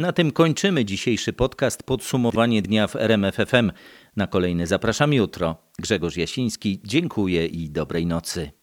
Na 0.00 0.12
tym 0.12 0.32
kończymy 0.32 0.84
dzisiejszy 0.84 1.32
podcast 1.32 1.82
Podsumowanie 1.82 2.62
dnia 2.62 2.86
w 2.86 2.96
RMFFM. 2.96 3.72
Na 4.16 4.26
kolejny 4.26 4.66
zapraszam 4.66 5.12
jutro. 5.12 5.56
Grzegorz 5.78 6.16
Jasiński, 6.16 6.80
dziękuję 6.84 7.46
i 7.46 7.70
dobrej 7.70 8.06
nocy. 8.06 8.59